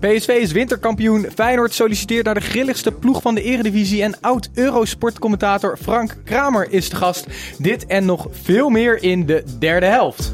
[0.00, 1.26] PSV is winterkampioen.
[1.34, 4.02] Feyenoord solliciteert naar de grilligste ploeg van de eredivisie.
[4.02, 7.26] En oud-Eurosport-commentator Frank Kramer is de gast.
[7.58, 10.32] Dit en nog veel meer in de derde helft.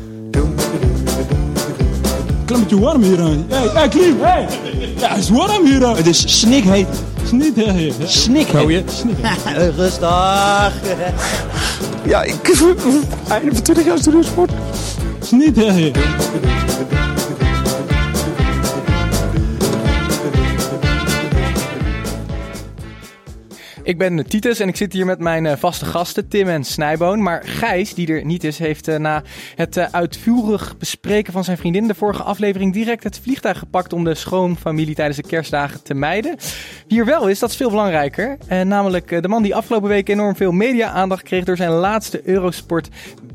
[2.45, 3.47] Klimmetje warm hier aan.
[3.49, 4.47] Hey, hey, Klim, hey!
[4.97, 5.97] Ja, het is warm hier aan.
[5.97, 7.03] Het is snikheet.
[7.27, 7.95] Snikheet.
[8.05, 9.05] Snikheet.
[9.77, 10.73] Rustig.
[12.05, 12.35] Ja, ik...
[13.29, 14.51] Einde van 20 jaar studiosport.
[15.21, 15.97] Snikheet.
[23.85, 27.23] Ik ben Titus en ik zit hier met mijn eh, vaste gasten Tim en Snijboon.
[27.23, 29.23] Maar Gijs, die er niet is, heeft eh, na
[29.55, 34.05] het eh, uitvoerig bespreken van zijn vriendin de vorige aflevering direct het vliegtuig gepakt om
[34.05, 36.37] de schoonfamilie tijdens de kerstdagen te mijden.
[36.89, 38.37] Wie er wel is, dat is veel belangrijker.
[38.65, 42.89] namelijk de man die afgelopen week enorm veel media-aandacht kreeg door zijn laatste Eurosport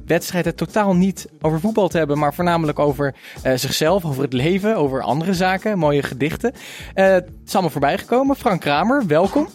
[0.05, 3.15] wedstrijd het totaal niet over voetbal te hebben, maar voornamelijk over
[3.55, 6.53] zichzelf, over het leven, over andere zaken, mooie gedichten.
[6.93, 8.35] het is allemaal voorbij gekomen.
[8.35, 9.47] Frank Kramer, welkom.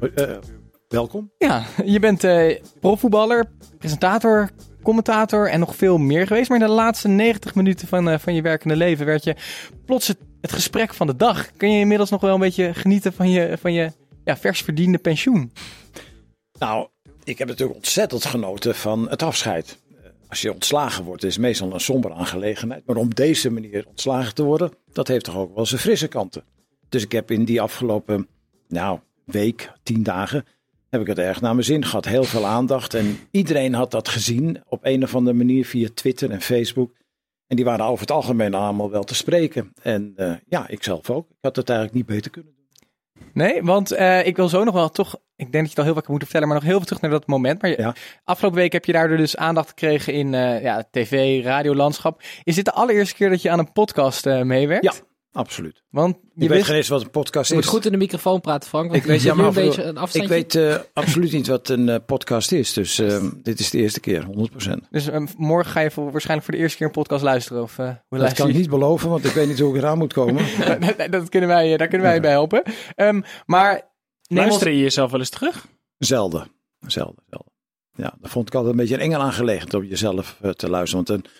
[0.00, 0.36] Uh,
[0.88, 1.32] welkom.
[1.38, 4.50] Ja, je bent uh, profvoetballer, presentator,
[4.82, 6.48] commentator en nog veel meer geweest.
[6.48, 9.36] Maar in de laatste 90 minuten van, uh, van je werkende leven werd je
[9.84, 11.50] plots het, het, gesprek van de dag.
[11.56, 13.92] Kun je inmiddels nog wel een beetje genieten van je, van je
[14.24, 15.52] ja, vers verdiende pensioen?
[16.58, 16.88] Nou,
[17.24, 19.78] ik heb natuurlijk ontzettend genoten van het afscheid.
[20.28, 22.86] Als je ontslagen wordt, is meestal een somber aangelegenheid.
[22.86, 26.44] Maar om deze manier ontslagen te worden, dat heeft toch ook wel zijn frisse kanten.
[26.88, 28.28] Dus ik heb in die afgelopen,
[28.68, 28.98] nou,
[29.30, 30.44] week, tien dagen,
[30.90, 32.04] heb ik het erg naar mijn zin gehad.
[32.04, 32.94] Heel veel aandacht.
[32.94, 36.92] En iedereen had dat gezien op een of andere manier via Twitter en Facebook.
[37.46, 39.72] En die waren over het algemeen allemaal wel te spreken.
[39.82, 41.30] En uh, ja, ik zelf ook.
[41.30, 42.58] Ik had het eigenlijk niet beter kunnen doen.
[43.32, 45.84] Nee, want uh, ik wil zo nog wel toch, ik denk dat je het al
[45.84, 47.62] heel vaak moet vertellen, maar nog heel veel terug naar dat moment.
[47.62, 47.94] Maar ja.
[48.24, 52.22] afgelopen week heb je daardoor dus aandacht gekregen in uh, ja, tv, radiolandschap.
[52.42, 54.84] Is dit de allereerste keer dat je aan een podcast meewerkt?
[54.84, 54.92] Ja,
[55.32, 55.82] Absoluut.
[55.90, 57.60] Want je weet geen eens wat een podcast je is.
[57.60, 58.94] moet goed in de microfoon praten, Frank.
[58.94, 61.96] Ik weet, ja, maar een beetje een Ik weet uh, absoluut niet wat een uh,
[62.06, 62.72] podcast is.
[62.72, 64.70] Dus uh, dit is de eerste keer, 100%.
[64.90, 67.62] Dus morgen ga je voor, waarschijnlijk voor de eerste keer een podcast luisteren?
[67.62, 70.12] Of, hoe dat kan ik niet beloven, want ik weet niet hoe ik eraan moet
[70.12, 70.44] komen.
[71.10, 72.20] dat kunnen wij, daar kunnen wij ja.
[72.20, 72.62] bij helpen.
[72.96, 73.88] Um, maar
[74.26, 75.66] Luister je jezelf wel eens terug?
[75.98, 76.50] Zelden.
[76.80, 77.52] Zelden, zelden.
[77.94, 81.04] Ja, dat vond ik altijd een beetje een engel aangelegenheid om jezelf te luisteren.
[81.04, 81.32] Want dan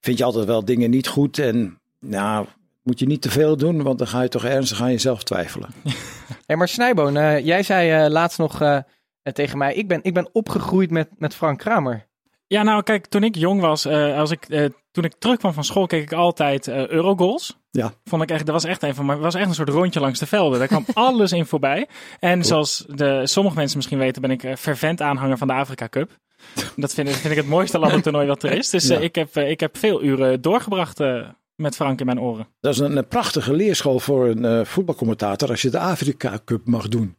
[0.00, 1.80] vind je altijd wel dingen niet goed en...
[2.00, 2.46] Nou,
[2.88, 5.68] moet je niet te veel doen, want dan ga je toch ernstig aan jezelf twijfelen.
[6.46, 8.78] hey, maar Snijboon, uh, jij zei uh, laatst nog uh,
[9.22, 12.06] tegen mij, ik ben, ik ben opgegroeid met, met Frank Kramer.
[12.46, 16.02] Ja, nou kijk, toen ik jong was, als ik, toen ik terugkwam van school, keek
[16.02, 17.58] ik altijd Eurogoals.
[17.70, 17.92] Ja.
[18.04, 20.18] Vond ik echt, dat was echt een van mijn, was echt een soort rondje langs
[20.18, 20.58] de velden.
[20.58, 21.88] Daar kwam alles in voorbij.
[22.18, 26.10] En zoals de, sommige mensen misschien weten, ben ik fervent aanhanger van de Afrika Cup.
[26.76, 28.70] Dat vind, vind ik het mooiste landentoernooi wat er is.
[28.70, 28.98] Dus ja.
[28.98, 31.00] ik, heb, ik heb veel uren doorgebracht
[31.60, 32.48] met Frank in mijn oren.
[32.60, 36.88] Dat is een, prachtige leerschool voor een uh, voetbalcommentator als je de Afrika Cup mag
[36.88, 37.16] doen.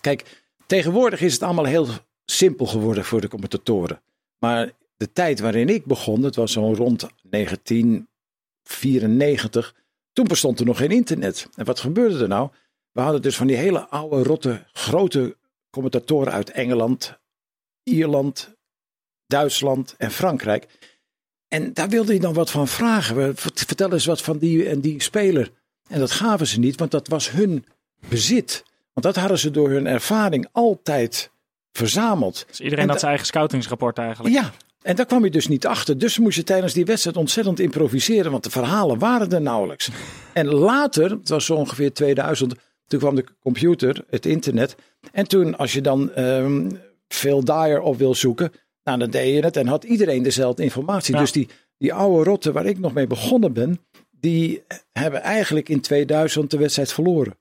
[0.00, 1.86] Kijk, tegenwoordig is het allemaal heel
[2.24, 4.02] simpel geworden voor de commentatoren.
[4.38, 9.74] Maar de tijd waarin ik begon, het was zo rond 1994,
[10.12, 11.48] toen bestond er nog geen internet.
[11.54, 12.50] En wat gebeurde er nou?
[12.92, 15.36] We hadden dus van die hele oude, rotte, grote
[15.70, 17.18] commentatoren uit Engeland,
[17.82, 18.54] Ierland,
[19.26, 20.91] Duitsland en Frankrijk.
[21.52, 23.36] En daar wilde hij dan wat van vragen.
[23.36, 25.50] Vertel eens wat van die en die speler.
[25.88, 27.64] En dat gaven ze niet, want dat was hun
[28.08, 28.64] bezit.
[28.92, 31.30] Want dat hadden ze door hun ervaring altijd
[31.72, 32.44] verzameld.
[32.48, 34.34] Dus iedereen had zijn eigen scoutingsrapport eigenlijk.
[34.34, 34.52] Ja,
[34.82, 35.98] en daar kwam je dus niet achter.
[35.98, 39.90] Dus moest je tijdens die wedstrijd ontzettend improviseren, want de verhalen waren er nauwelijks.
[40.32, 42.54] En later, het was zo ongeveer 2000,
[42.86, 44.74] toen kwam de computer, het internet.
[45.12, 48.52] En toen, als je dan um, Phil Dyer op wil zoeken,
[48.84, 51.16] nou, dan deed je het en had iedereen dezelfde informatie.
[51.16, 51.48] Dus die,
[51.78, 53.80] die oude rotten waar ik nog mee begonnen ben,
[54.10, 54.62] die
[54.92, 57.38] hebben eigenlijk in 2000 de wedstrijd verloren.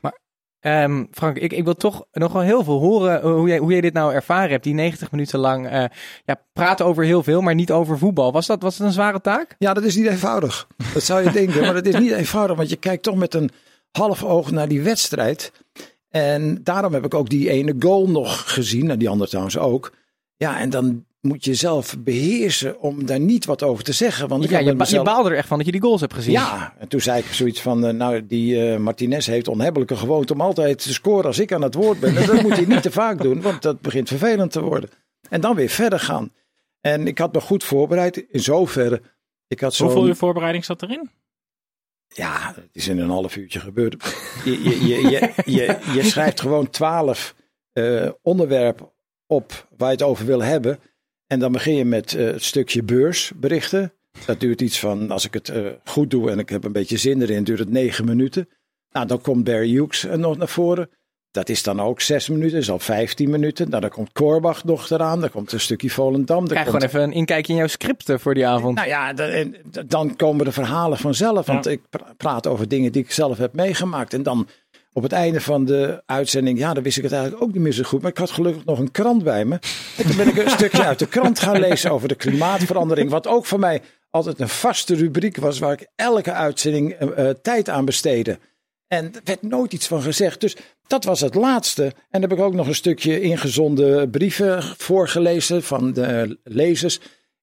[0.00, 0.18] Maar
[0.60, 3.80] um, Frank, ik, ik wil toch nog wel heel veel horen hoe jij, hoe jij
[3.80, 4.64] dit nou ervaren hebt.
[4.64, 5.84] Die 90 minuten lang uh,
[6.24, 8.32] ja, praten over heel veel, maar niet over voetbal.
[8.32, 9.54] Was dat, was dat een zware taak?
[9.58, 10.66] Ja, dat is niet eenvoudig.
[10.94, 12.56] Dat zou je denken, maar dat is niet eenvoudig.
[12.56, 13.50] Want je kijkt toch met een
[13.90, 15.52] half oog naar die wedstrijd.
[16.08, 19.92] En daarom heb ik ook die ene goal nog gezien, en die andere trouwens ook.
[20.42, 24.28] Ja, en dan moet je zelf beheersen om daar niet wat over te zeggen.
[24.28, 26.32] Want ik Ja, je, je baalde er echt van dat je die goals hebt gezien.
[26.32, 30.32] Ja, en toen zei ik zoiets van, eh, nou die eh, Martinez heeft onhebbelijke gewoonte
[30.32, 32.16] om altijd te scoren als ik aan het woord ben.
[32.16, 34.90] En dat moet hij niet te vaak doen, want dat begint vervelend te worden.
[35.28, 36.32] En dan weer verder gaan.
[36.80, 39.02] En ik had me goed voorbereid in zoverre.
[39.48, 39.84] Ik had zo.
[39.84, 41.10] Hoeveel uur voorbereiding zat erin?
[42.08, 44.04] Ja, het is in een half uurtje gebeurd.
[44.44, 47.34] Je, je, je, je, je, je schrijft gewoon twaalf
[47.72, 48.91] eh, onderwerpen
[49.32, 50.78] op waar je het over wil hebben.
[51.26, 53.92] En dan begin je met eh, het stukje beursberichten.
[54.26, 56.96] Dat duurt iets van, als ik het eh, goed doe en ik heb een beetje
[56.96, 58.48] zin erin, duurt het negen minuten.
[58.90, 60.90] Nou, dan komt Barry Hughes er nog naar voren.
[61.30, 63.68] Dat is dan ook zes minuten, is al vijftien minuten.
[63.70, 66.46] Nou, dan komt Korbach nog eraan, dan komt een stukje Volendam.
[66.46, 68.76] Krijg komt- gewoon even een inkijkje in jouw script eh, voor die avond.
[68.76, 69.56] nou ja, dan,
[69.86, 71.46] dan komen de verhalen vanzelf.
[71.46, 74.14] Want ik pra- praat over dingen die ik zelf heb meegemaakt.
[74.14, 74.48] En dan
[74.92, 77.72] op het einde van de uitzending, ja, dan wist ik het eigenlijk ook niet meer
[77.72, 78.02] zo goed.
[78.02, 79.58] Maar ik had gelukkig nog een krant bij me.
[79.96, 83.10] En toen ben ik een stukje uit de krant gaan lezen over de klimaatverandering.
[83.10, 87.36] Wat ook voor mij altijd een vaste rubriek was, waar ik elke uitzending eh, eh,
[87.42, 88.38] tijd aan besteedde.
[88.86, 90.40] En er werd nooit iets van gezegd.
[90.40, 90.56] Dus
[90.86, 91.84] dat was het laatste.
[91.84, 97.00] En dan heb ik ook nog een stukje ingezonde brieven voorgelezen van de lezers.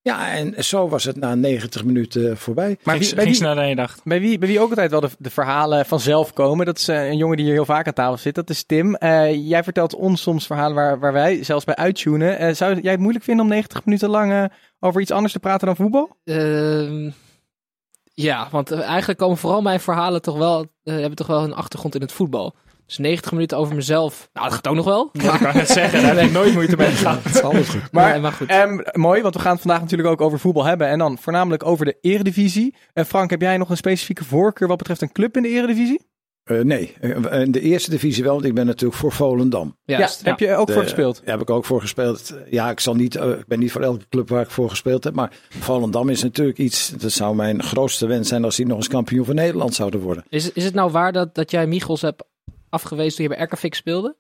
[0.10, 2.78] Ja, en zo was het na 90 minuten voorbij.
[2.84, 4.02] maar Ging, wie, bij, ging wie, sneller dan je dacht.
[4.04, 7.08] bij, wie, bij wie ook altijd wel de, de verhalen vanzelf komen, dat is eh,
[7.08, 8.96] een jongen die hier heel vaak aan tafel zit, dat is Tim.
[8.96, 12.38] Eh, jij vertelt ons soms verhalen waar, waar wij zelfs bij uittunen.
[12.38, 15.68] Eh, zou jij het moeilijk vinden om 90 minuten lang over iets anders te praten
[15.68, 16.18] dan voetbal?
[16.24, 17.10] Ehm,
[18.14, 22.02] ja, want eigenlijk komen vooral mijn verhalen toch wel, hebben toch wel een achtergrond in
[22.02, 22.56] het voetbal.
[22.90, 24.30] Dus 90 minuten over mezelf.
[24.34, 25.10] Nou, dat gaat ook nog wel.
[25.14, 27.42] Ik kan net zeggen, daar heb ik nooit moeite mee gehad.
[27.44, 27.92] Alles goed.
[27.92, 28.48] Maar, Maar, maar goed.
[28.48, 30.88] Ehm, mooi, want we gaan het vandaag natuurlijk ook over voetbal hebben.
[30.88, 32.76] En dan voornamelijk over de eredivisie.
[32.94, 36.08] En Frank, heb jij nog een specifieke voorkeur wat betreft een club in de eredivisie?
[36.44, 39.78] Eh, nee, Eh, in de eerste divisie wel, want ik ben natuurlijk voor Volendam.
[39.86, 40.22] Juist.
[40.24, 41.16] ja, heb je ook De- voor gespeeld?
[41.26, 42.34] Daar heb ik ook voor gespeeld.
[42.50, 45.04] Ja, ik, zal niet, eh, ik ben niet voor elke club waar ik voor gespeeld
[45.04, 45.14] heb.
[45.16, 46.90] Maar Volendam is natuurlijk iets.
[46.98, 50.24] Dat zou mijn grootste wens zijn als die nog eens kampioen van Nederland zouden worden.
[50.30, 52.24] Is, is het nou waar dat, dat jij Michels hebt
[52.70, 54.16] afgewezen toen je bij RKFIC speelde?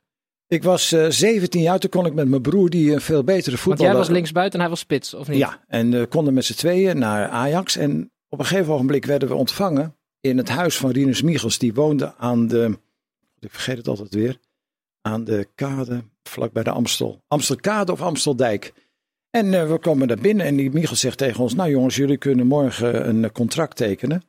[0.48, 3.52] Ik was eh 17 jaar, toen kon ik met mijn broer, die een veel betere
[3.52, 3.92] Want voetballer...
[3.92, 5.38] jij was linksbuiten en hij was spits, of niet?
[5.38, 7.76] Ja, en eh, konden met z'n tweeën naar Ajax.
[7.76, 11.58] En op een gegeven ogenblik werden we ontvangen in het huis van Rinus Michels.
[11.58, 12.78] Die woonde aan de,
[13.40, 14.40] ik vergeet het altijd weer,
[15.02, 17.22] aan de kade, vlak bij de Amstel.
[17.28, 18.74] Amstelkade of Amsteldijk.
[19.30, 22.18] En eh, we komen daar binnen en die Michels zegt tegen ons, nou jongens, jullie
[22.18, 24.24] kunnen morgen een eh, contract tekenen.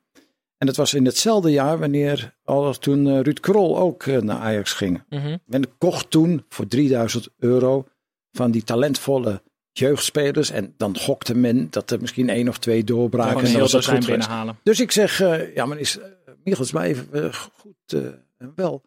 [0.61, 4.39] En dat was in hetzelfde jaar wanneer, al toen eh, Ruud Krol ook eh, naar
[4.39, 5.03] Ajax ging.
[5.09, 5.37] Mhm.
[5.45, 7.87] Men kocht toen voor 3000 euro
[8.33, 9.43] van die talentvolle
[9.73, 10.51] jeugdspelers.
[10.51, 13.47] En dan gokte men dat er misschien één of twee doorbraken.
[13.47, 14.07] En was het dozijn geweest.
[14.07, 14.59] binnenhalen.
[14.63, 16.05] Dus ik zeg, eh, ja maar is uh,
[16.45, 18.01] Michels maar even goed eh,
[18.39, 18.83] en wel.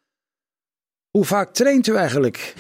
[1.10, 2.54] Hoe vaak traint u eigenlijk?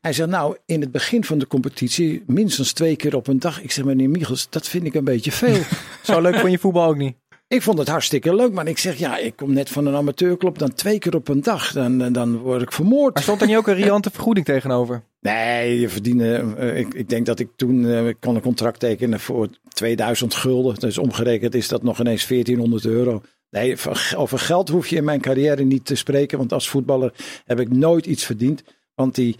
[0.00, 3.62] Hij zegt, nou, in het begin van de competitie minstens twee keer op een dag.
[3.62, 5.62] Ik zeg, meneer Michels, dat vind ik een beetje veel.
[6.02, 7.16] Zo leuk vond je voetbal ook niet.
[7.50, 10.58] Ik vond het hartstikke leuk, maar ik zeg, ja, ik kom net van een amateurclub.
[10.58, 13.14] Dan twee keer op een dag, dan, dan word ik vermoord.
[13.14, 15.02] Maar stond er niet ook een riante vergoeding tegenover?
[15.20, 16.54] Nee, je verdiende.
[16.56, 20.34] eh, ik, ik denk dat ik toen eh, ik kon een contract tekenen voor 2000
[20.34, 20.74] gulden.
[20.74, 23.22] Dus omgerekend is dat nog ineens 1400 euro.
[23.50, 23.76] Nee,
[24.16, 26.38] over geld hoef je in mijn carrière niet te spreken.
[26.38, 27.12] Want als voetballer
[27.44, 28.62] heb ik nooit iets verdiend.
[28.94, 29.36] Want die,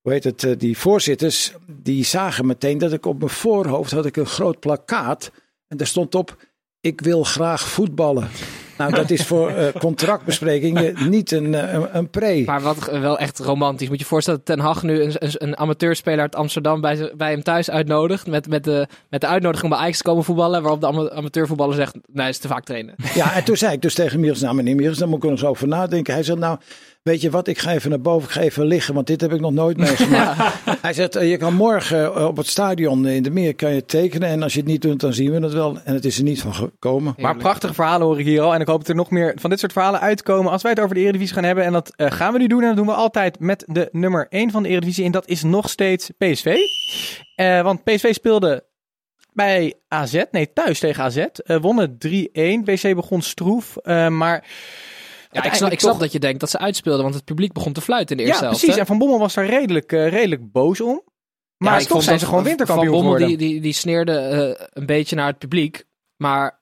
[0.00, 4.06] hoe heet het, eh, die voorzitters, die zagen meteen dat ik op mijn voorhoofd had
[4.06, 5.30] ik een groot plakkaat.
[5.68, 6.36] En daar stond op,
[6.80, 8.28] ik wil graag voetballen.
[8.78, 12.42] Nou, dat is voor eh, contractbesprekingen niet een, eh, een, een pre.
[12.46, 13.88] Maar wat eh, wel echt romantisch.
[13.88, 17.30] Moet je je voorstellen dat Ten Hag nu een, een, amateurspeler uit Amsterdam bij, bij
[17.30, 18.26] hem thuis uitnodigt.
[18.26, 20.62] Met, met, de, met de uitnodiging om bij Ajax te komen voetballen.
[20.62, 22.94] Waarop de ama- amateurvoetballer zegt, nee, is te vaak trainen.
[23.14, 25.30] Ja, en toen zei ik dus tegen Miers, nou meneer Miers, daar moet ik er
[25.30, 26.14] eens over nadenken.
[26.14, 26.58] Hij zegt, nou,
[27.02, 29.32] weet je wat, ik ga even naar boven, ik ga even liggen, want dit heb
[29.32, 30.54] ik nog nooit meegemaakt.
[30.82, 33.84] Hij zegt, eh, je kan morgen eh, op het stadion in de meer kan je
[33.84, 35.78] tekenen en als je het niet doet, dan zien we het wel.
[35.84, 37.14] En het is er niet van gekomen.
[37.18, 38.54] Maar prachtige verhalen hoor ik hier al.
[38.54, 40.80] En ik hoop dat er nog meer van dit soort verhalen uitkomen als wij het
[40.80, 41.64] over de Eredivisie gaan hebben.
[41.64, 42.60] En dat eh, gaan we nu doen.
[42.60, 45.04] En dat doen we altijd met de nummer 1 van de Eredivisie.
[45.04, 46.56] En dat is nog steeds PSV.
[47.34, 48.64] Eh, want PSV speelde
[49.32, 51.16] bij AZ, nee thuis tegen AZ.
[51.16, 52.62] eh wonnen 3-1.
[52.64, 53.76] PSV begon stroef.
[53.76, 54.44] eh, maar
[55.32, 57.02] Ja, ik snap, ik snap dat je denkt dat ze uitspeelden.
[57.02, 58.58] Want het publiek begon te fluiten in de Ja, eerste helft.
[58.58, 58.74] precies.
[58.76, 58.80] hè?
[58.82, 61.02] En Van Bommel was daar redelijk, eh, redelijk boos om.
[61.56, 63.38] Maar Ja, toch vond zijn dat ze gewoon winterkampioen Van Bommel geworden.
[63.38, 65.84] die, die, die sneerde eh, een beetje naar het publiek.
[66.16, 66.60] Maar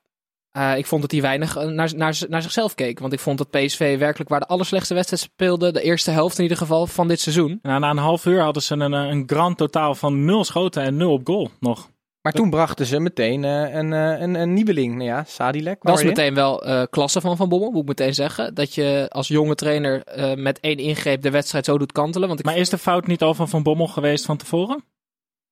[0.51, 2.99] eh, ik vond dat hij weinig naar, naar, naar zichzelf keek.
[2.99, 5.71] Want ik vond dat PSV werkelijk waar de allerslechtste wedstrijd speelde.
[5.71, 7.59] De eerste helft in ieder geval van dit seizoen.
[7.61, 11.11] Na een half uur hadden ze een, een grand totaal van nul schoten en nul
[11.11, 11.89] op goal nog.
[12.21, 14.93] Maar toen brachten ze meteen eh, een, eh, een, een nieuweling.
[14.93, 15.81] Nou ja, Sadilek.
[15.81, 18.53] Dat is meteen wel eh, klasse van Van Bommel, moet ik meteen zeggen.
[18.55, 22.27] Dat je als jonge trainer eh, met één ingreep de wedstrijd zo doet kantelen.
[22.27, 24.83] Want ik Maar is de fout niet al van Van Bommel geweest van tevoren?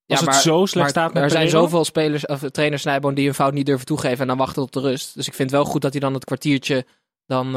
[0.08, 3.14] Als het maar- zo slecht maar staat met Er zijn zoveel spelers, of trainers Snijboon
[3.14, 5.16] die een fout niet durven toegeven en dan wachten tot de rust.
[5.16, 6.86] Dus ik vind het wel goed dat hij dan het kwartiertje
[7.26, 7.54] dan eh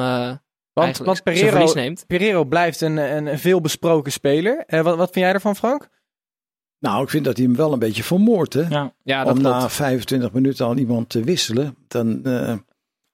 [0.73, 2.05] Want, eigenlijk want Pereiro, neemt.
[2.07, 4.65] Pereiro blijft een, een, een veelbesproken speler.
[4.67, 5.89] Eh, wat, wat vind jij ervan, Frank?
[6.81, 8.53] Nou, ik vind dat hij hem wel een beetje vermoordt.
[8.55, 8.61] Hè?
[8.69, 8.93] Ja.
[9.03, 9.57] Ja, dat Om klopt.
[9.57, 11.77] na 25 minuten al iemand te wisselen.
[11.89, 12.55] Dan, eh,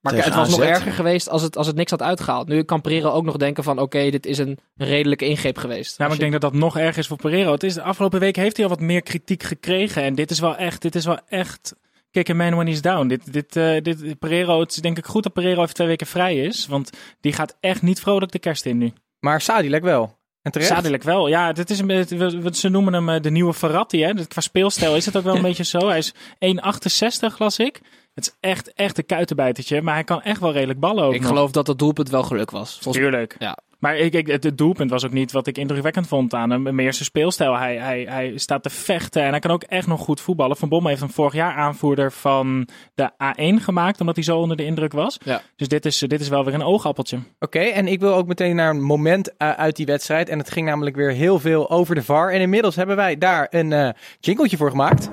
[0.01, 2.49] Maar het was nog erger geweest als het, als het niks had uitgehaald.
[2.49, 5.99] Nu kan Pereiro ook nog denken van oké, dit is een redelijke ingreep geweest.
[5.99, 7.53] Ja, maar ik denk dat dat nog erger is voor Pereiro.
[7.53, 10.03] Het is, de afgelopen week heeft hij al wat meer kritiek gekregen.
[10.03, 11.75] En dit is wel echt, dit is wel echt
[12.11, 13.07] kick a man when he's down.
[13.07, 16.07] Dit, dit, eh, dit, Pereiro, het is denk ik goed dat Pereiro even twee weken
[16.07, 16.67] vrij is.
[16.67, 18.93] Want die gaat echt niet vrolijk de kerst in nu.
[19.21, 20.16] Maar Sadilek wel.
[20.47, 20.71] En terecht.
[20.71, 21.29] Zadelijk wel.
[21.29, 24.03] Ja, dit is een, beetje- ze noemen hem eh, de nieuwe Verratti.
[24.03, 24.27] Hè?
[24.27, 25.89] Qua speelstijl is het ook wel een beetje zo.
[25.89, 27.81] Hij is 1,68 las ik.
[28.15, 29.83] Het is echt, echt een kuitenbijtertje.
[29.83, 31.29] Maar hij kan echt wel redelijk ballen ook ik nog.
[31.29, 32.79] geloof dat dat doelpunt wel geluk was.
[32.81, 33.37] Volgens Tuurlijk.
[33.39, 33.59] Ja.
[33.79, 36.75] Maar ik, ik, het, doelpunt was ook niet wat ik indrukwekkend vond aan hem.
[36.75, 37.57] Meer zijn speelstijl.
[37.57, 40.57] Hij, hij, hij staat te vechten en hij kan ook echt nog goed voetballen.
[40.57, 44.57] Van Bommel heeft hem vorig jaar aanvoerder van de A1 gemaakt, omdat hij zo onder
[44.57, 45.19] de indruk was.
[45.25, 45.43] Ja.
[45.57, 47.19] Dus dit is, dit is wel weer een oogappeltje.
[47.39, 50.29] Oké, en ik wil ook meteen naar een moment eh, uit die wedstrijd.
[50.29, 52.33] En het ging namelijk weer heel veel over de VAR.
[52.33, 53.89] En inmiddels hebben wij daar een eh
[54.21, 55.11] jingletje voor gemaakt.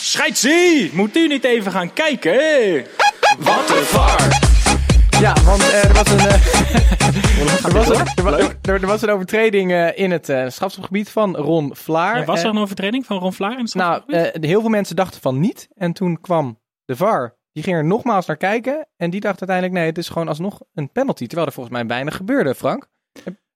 [0.00, 0.90] Scheidsie!
[0.92, 2.86] Moet u niet even gaan kijken?
[5.20, 6.18] Ja, want er was een...
[6.18, 8.06] eh, er, was een
[8.62, 12.18] er, er- was een overtreding eh, in het eh strafschopgebied van Ron Vlaar.
[12.18, 14.96] Ja, was er een overtreding van Ron Vlaar in het Nou, eh, heel veel mensen
[14.96, 15.68] dachten van niet.
[15.74, 17.36] En toen kwam de VAR.
[17.52, 18.88] Die ging er nogmaals naar kijken.
[18.96, 21.26] En die dacht uiteindelijk, nee, het is gewoon alsnog een penalty.
[21.26, 22.86] Terwijl er volgens mij weinig gebeurde, Frank.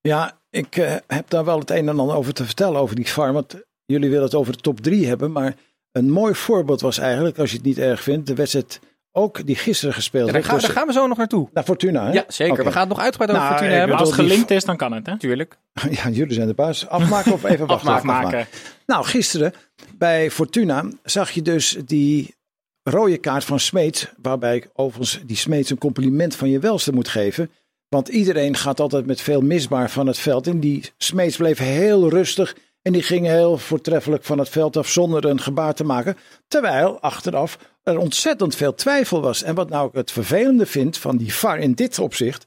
[0.01, 3.09] ja, ik eh, heb daar wel het een en ander over te vertellen over die
[3.09, 3.33] VAR.
[3.33, 3.55] Want
[3.85, 5.33] jullie willen het over de top 3 hebben.
[5.33, 5.55] Maar
[5.93, 8.81] een mooi voorbeeld was eigenlijk, als je het niet erg vindt, de wedstrijd
[9.13, 10.47] ook die gisteren gespeeld Ja, daar, werd.
[10.47, 11.49] ga- tussen- daar gaan we zo nog naartoe.
[11.53, 12.13] Naar Fortuna, hè?
[12.13, 12.65] Ja, zeker.
[12.65, 13.97] We gaan het nog uitgebreid over Nou, Fortuna hebben.
[13.97, 15.13] Als het gelinkt is, dan kan het, hè?
[15.13, 15.59] Natuurlijk.
[15.91, 16.89] Ja, jullie zijn de baas.
[16.89, 17.91] Afmaken of even wachten?
[17.93, 18.47] Afmaken, Afmaken.
[18.87, 19.53] Nou, gisteren
[19.99, 22.35] bij Fortuna zag je dus die
[22.83, 24.07] rode kaart van Smeets.
[24.23, 27.51] Waarbij ik overigens die Smeets een compliment van je welste moet geven.
[27.89, 30.47] Want iedereen gaat altijd met veel misbaar van het veld.
[30.47, 32.57] En die Smeets bleef heel rustig.
[32.83, 36.17] En die ging heel voortreffelijk van het veld af zonder een gebaar te maken.
[36.49, 39.43] Terwijl achteraf er ontzettend veel twijfel was.
[39.43, 42.47] En wat nou ik het vervelende vind van die VAR in dit opzicht.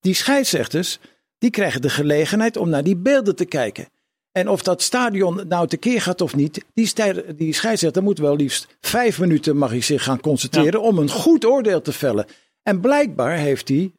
[0.00, 0.98] Die scheidsrechters,
[1.38, 3.88] die krijgen de gelegenheid om naar die beelden te kijken.
[4.32, 6.92] En of dat stadion nou tekeer gaat of niet, die,
[7.34, 11.44] die scheidsrechter moet wel liefst vijf minuten mag hij zich gaan concentreren om een goed
[11.44, 12.26] oordeel te vellen.
[12.62, 13.92] En blijkbaar heeft hij,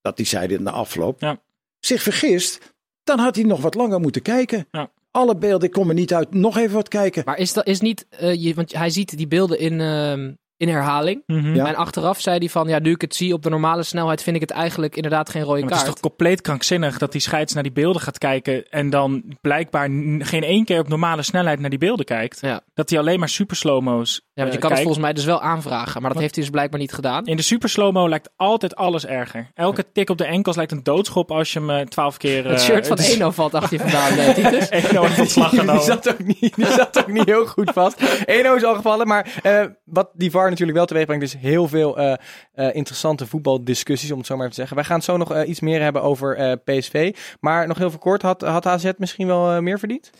[0.00, 1.40] dat hij zei in de afloop, Ja.
[1.78, 2.74] zich vergist.
[3.04, 4.66] Dan had hij nog wat langer moeten kijken.
[4.70, 4.90] Ja.
[5.16, 7.22] Alle beelden, ik niet uit, nog even wat kijken.
[7.24, 10.68] Maar is dat is niet, eh, je, want hij ziet die beelden in, ehm, in
[10.68, 11.22] herhaling.
[11.26, 11.66] Ja.
[11.66, 14.36] En achteraf zei hij van, ja, nu ik het zie op de normale snelheid, vind
[14.36, 15.92] ik het eigenlijk inderdaad geen rode Maar het is kaart.
[15.92, 20.42] toch compleet krankzinnig dat die scheids naar die beelden gaat kijken en dan blijkbaar geen
[20.42, 22.38] één keer op normale snelheid naar die beelden kijkt.
[22.40, 22.60] Ja.
[22.74, 25.24] Dat hij alleen maar super slow-mo's Ja, want je eh, kan het volgens mij dus
[25.24, 27.26] wel aanvragen, maar dat heeft hij dus blijkbaar niet gedaan.
[27.26, 29.50] In de super slow-mo lijkt altijd alles erger.
[29.54, 32.44] Elke tik op de enkels lijkt een doodschop als je hem eh, twaalf keer...
[32.44, 34.68] Het eh, shirt van Eno valt achter je vandaan, eh, Titus.
[34.70, 38.02] Eno heeft ontslag Die zat, ook niet, die zat ook niet heel goed vast.
[38.24, 41.68] Eno is al gevallen, maar eh, wat die VAR natuurlijk wel teweeg brengt, is heel
[41.68, 42.12] veel eh,
[42.52, 44.76] eh, interessante voetbaldiscussies, om het zo maar te zeggen.
[44.76, 47.16] Wij gaan het zo nog eh, iets meer hebben over PSV.
[47.40, 50.10] Maar nog heel veel kort, had, had AZ misschien wel meer verdiend?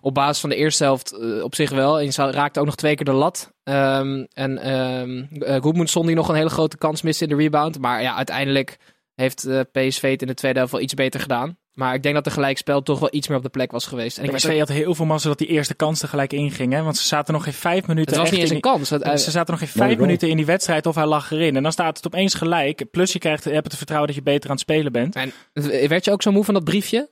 [0.00, 2.00] Op basis van de eerste helft op zich wel.
[2.00, 3.52] En raakte ook nog twee keer de lat.
[3.64, 5.28] Ehm, en
[5.62, 7.78] Goedmundsson die nog een hele grote kans miste in de rebound.
[7.78, 8.76] Maar ja, uiteindelijk
[9.14, 11.56] heeft PSV het in de tweede helft wel iets beter gedaan.
[11.74, 14.18] Maar ik denk dat de gelijkspel toch wel iets meer op de plek was geweest.
[14.18, 16.72] En ik PSV ook- had heel veel massa dat die eerste kans tegelijk inging.
[16.72, 16.82] Hè?
[16.82, 18.10] Want ze zaten nog geen vijf minuten.
[18.12, 19.02] het was echt niet eens in een die- kans.
[19.02, 21.56] Eh, Ze zaten nog geen vijf minuten in die wedstrijd of hij lag erin.
[21.56, 22.90] En dan staat het opeens gelijk.
[22.90, 25.16] Plus je, krijgt, je hebt het vertrouwen dat je beter aan het spelen bent.
[25.16, 25.32] en
[25.88, 27.10] werd je ook zo moe van dat briefje?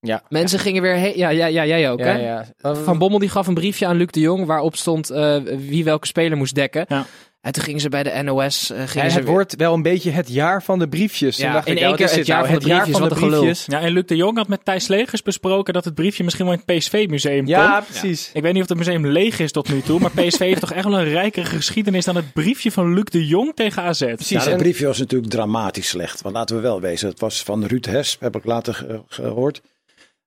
[0.00, 0.22] Ja.
[0.28, 0.96] Mensen gingen weer...
[0.96, 2.12] he- ja, ja, ja, jij ook, hè?
[2.16, 2.46] ja.
[2.84, 6.06] Van Bommel die gaf een briefje aan Luc de Jong waarop stond eh, wie welke
[6.06, 6.84] speler moest dekken.
[6.88, 7.06] Ja.
[7.42, 8.70] En toen gingen ze bij de NOS.
[8.70, 11.36] eh, gingen Ja, ze het weer- wordt wel een beetje het jaar van de briefjes.
[11.36, 12.50] Ja, dacht in ik, één keer is het dit jaar nou?
[12.52, 13.54] van de briefjes, wat een gelul.
[13.66, 16.54] Ja, en Luc de Jong had met Thijs Legers besproken dat het briefje misschien wel
[16.54, 17.86] in het PSV-museum Ja, komt.
[18.00, 18.30] precies.
[18.34, 20.72] Ik weet niet of het museum leeg is tot nu toe, maar PSV heeft toch
[20.72, 23.98] echt wel een rijkere geschiedenis dan het briefje van Luc de Jong tegen AZ.
[24.04, 24.28] Precies.
[24.28, 26.22] Ja, dat en- briefje was natuurlijk dramatisch slecht.
[26.22, 29.62] Want laten we wel wezen, het was van Ruud Hesp, heb ik later ge- gehoord.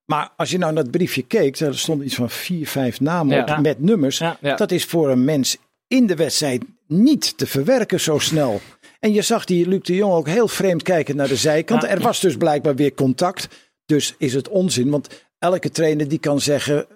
[0.04, 3.36] Maar als je nou naar het briefje keek, er stonden iets van vier, vijf namen
[3.36, 3.42] Ja.
[3.56, 4.18] op met nummers.
[4.18, 4.36] Ja.
[4.40, 4.56] Ja.
[4.56, 5.56] Dat is voor een mens
[5.88, 8.60] in de wedstrijd niet te verwerken zo snel.
[9.00, 11.84] En je zag die Luc de Jong ook heel vreemd kijken naar de zijkant.
[11.84, 13.48] Er was dus blijkbaar weer contact.
[13.86, 14.90] Dus is het onzin.
[14.90, 16.86] Want elke trainer die kan zeggen.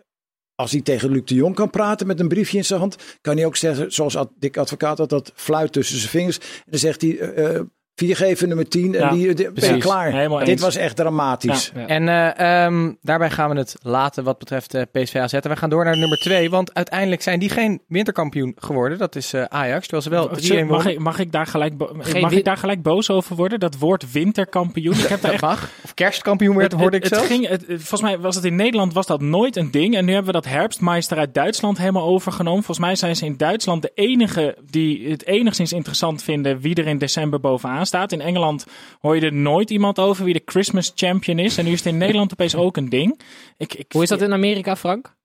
[0.54, 2.96] Als hij tegen Luc de Jong kan praten met een briefje in zijn hand.
[3.20, 6.38] kan hij ook zeggen, zoals dik Advocaat had dat, fluit tussen zijn vingers.
[6.38, 7.18] En dan zegt hij.
[7.18, 7.62] Eh, eh,
[8.04, 10.44] 4G nummer 10 en die, die ben klaar.
[10.44, 11.72] Dit was echt dramatisch.
[11.86, 15.32] En eh, ehm, daarbij gaan we het later wat betreft eh, uh, PSV AZ.
[15.32, 18.98] En we gaan door naar nummer 2, want uiteindelijk zijn die geen winterkampioen geworden.
[18.98, 21.72] Dat is eh, Ajax, terwijl ze wel 3 mag ik, mag, ik daar gelijk
[22.20, 23.60] mag ik daar gelijk boos over worden?
[23.60, 24.94] Dat woord winterkampioen.
[24.94, 25.42] Ik heb daar echt...
[25.42, 25.70] mag.
[25.84, 27.26] Of kerstkampioen werd, hoorde ik het, zelf.
[27.26, 29.96] Ging, volgens mij was het in Nederland was dat nooit een ding.
[29.96, 32.62] En nu hebben we dat herfstmeister uit Duitsland helemaal overgenomen.
[32.62, 36.86] Volgens mij zijn ze in Duitsland de enige die het enigszins interessant vinden wie er
[36.86, 38.12] in december bovenaan staat.
[38.12, 38.66] In Engeland
[39.00, 41.58] hoor je er nooit iemand over wie de Christmas champion is.
[41.58, 43.20] En nu is het in Nederland opeens ook een ding.
[43.56, 45.18] Ik, ik, Hoe is dat in Amerika, Frank?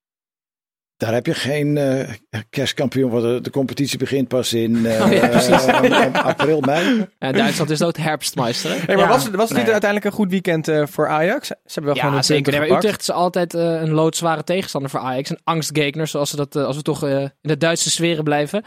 [0.98, 2.10] Daar heb je geen eh,
[2.50, 7.05] kerstkampioen, want de, de competitie begint pas in eh, Oh ja, eh, april, mei.
[7.19, 8.69] Ja, Duitsland is ook herfstmeister.
[8.72, 8.75] hè?
[8.77, 9.07] Hey, maar Ja.
[9.10, 9.72] was, was dit Nee.
[9.72, 11.48] uiteindelijk een goed weekend eh, voor Ajax?
[11.48, 12.60] Ze hebben wel gewoon een zeker.
[12.60, 12.77] Nee, maar.
[12.77, 15.29] Utrecht is altijd een loodzware tegenstander voor Ajax.
[15.29, 18.63] Een angstgekner, zoals ze dat, als we toch eh, in de Duitse sferen blijven.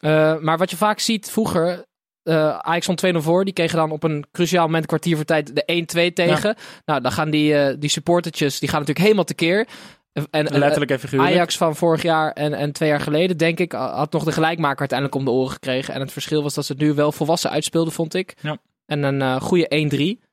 [0.00, 1.84] Eh, maar wat je vaak ziet vroeger,
[2.28, 3.44] eh Ajax stond 2-0 voor.
[3.44, 6.56] Die kregen dan op een cruciaal moment, kwartier voor tijd, de 1-2 tegen.
[6.84, 9.66] Nou, dan gaan die, eh, die supportertjes, die gaan natuurlijk helemaal tekeer.
[10.12, 11.32] En, en, letterlijk en figuurlijk.
[11.32, 14.78] Ajax van vorig jaar en, en twee jaar geleden, denk ik, had nog de gelijkmaker
[14.78, 15.94] uiteindelijk om de oren gekregen.
[15.94, 18.34] En het verschil was dat ze het nu wel volwassen uitspeelden, vond ik.
[18.40, 18.58] Ja.
[18.86, 20.26] En een eh, goede 1-3.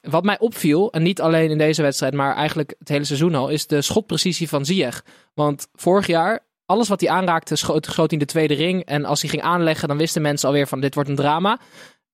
[0.00, 3.48] Wat mij opviel, en niet alleen in deze wedstrijd, maar eigenlijk het hele seizoen al,
[3.48, 5.04] is de schotprecisie van Ziyech.
[5.34, 8.84] Want vorig jaar, alles wat hij aanraakte, schoot, in de tweede ring.
[8.84, 11.58] En als hij ging aanleggen, dan wisten mensen alweer van dit wordt een drama.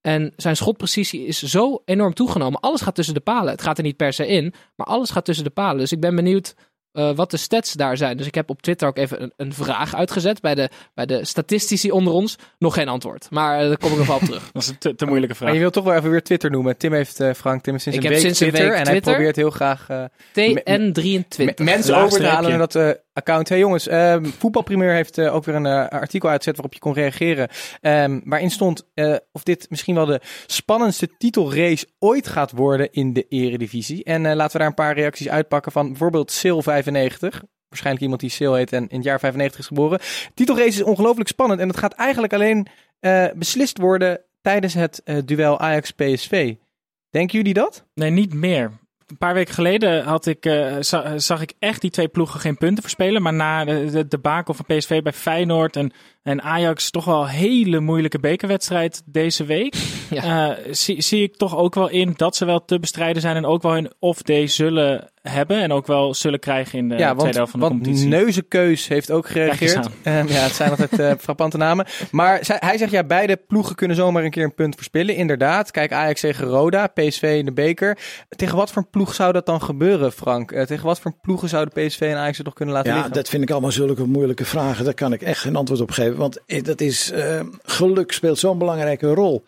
[0.00, 2.60] En zijn schotprecisie is zo enorm toegenomen.
[2.60, 3.52] Alles gaat tussen de palen.
[3.52, 5.78] Het gaat er niet per se in, maar alles gaat tussen de palen.
[5.78, 6.54] Dus ik ben benieuwd
[6.92, 8.16] eh, wat de stats daar zijn.
[8.16, 11.24] Dus ik heb op Twitter ook even een, een vraag uitgezet bij de, bij de
[11.24, 12.36] statistici onder ons.
[12.58, 14.50] Nog geen antwoord, maar eh, daar kom ik nog wel op terug.
[14.52, 15.44] Dat is een te, te moeilijke vraag.
[15.48, 16.76] Maar je wil toch wel even weer Twitter noemen.
[16.76, 18.70] Tim heeft, eh, Frank, Tim sinds Ik een heb week sinds een Twitter.
[18.70, 19.12] week en hij Twitter.
[19.12, 21.44] probeert heel graag eh, TN23.
[21.44, 22.48] me- mensen Laag over te halen streepje.
[22.48, 23.48] naar dat eh, account.
[23.48, 26.92] Hey jongens, ehm Voetbalprimeur heeft eh, ook weer een eh, artikel uitgezet waarop je kon
[26.92, 27.48] reageren.
[27.80, 33.12] Ehm, waarin stond eh, of dit misschien wel de spannendste titelrace ooit gaat worden in
[33.12, 34.04] de eredivisie.
[34.04, 37.38] En laten we daar een paar reacties uitpakken van bijvoorbeeld Sil95.
[37.68, 40.00] Waarschijnlijk iemand die Sil heet en in het jaar 95 is geboren.
[40.34, 42.66] Titelrace is ongelooflijk spannend en het gaat eigenlijk alleen
[43.34, 46.54] beslist worden tijdens het duel Ajax-PSV.
[47.10, 47.84] Denken jullie dat?
[47.94, 48.70] Nee, niet meer.
[49.06, 52.56] Een paar weken geleden had ik, eh, za- zag ik echt die twee ploegen geen
[52.56, 53.22] punten verspelen.
[53.22, 55.92] Maar na de, de debakel van PSV bij Feyenoord en,
[56.24, 59.74] en Ajax toch wel een hele moeilijke bekerwedstrijd deze week.
[60.10, 60.56] Ja.
[60.56, 63.44] eh, zie, zie ik toch ook wel in dat ze wel te bestrijden zijn en
[63.46, 65.60] ook wel hun off-day zullen hebben.
[65.62, 68.10] En ook wel zullen krijgen in de ja, want, tweede helft van de want competitie.
[68.10, 69.88] Neuzenkeus heeft ook gereageerd.
[70.02, 71.86] Ehm, ja, het zijn altijd eh, frappante namen.
[72.10, 75.16] Maar zij- hij zegt ja, beide ploegen kunnen zomaar een keer een punt verspillen.
[75.16, 75.70] Inderdaad.
[75.70, 77.98] Kijk, Ajax tegen Roda, PSV in de beker.
[78.28, 80.52] Tegen wat voor een ploeg zou dat dan gebeuren, Frank?
[80.52, 83.14] Eh, tegen wat voor ploegen zouden PSV en Ajax het nog kunnen laten Ja, liggen?
[83.14, 84.84] dat vind ik allemaal zulke moeilijke vragen.
[84.84, 86.13] Daar kan ik echt geen antwoord op geven.
[86.16, 89.44] Want eh, dat is, eh, geluk speelt zo'n belangrijke rol.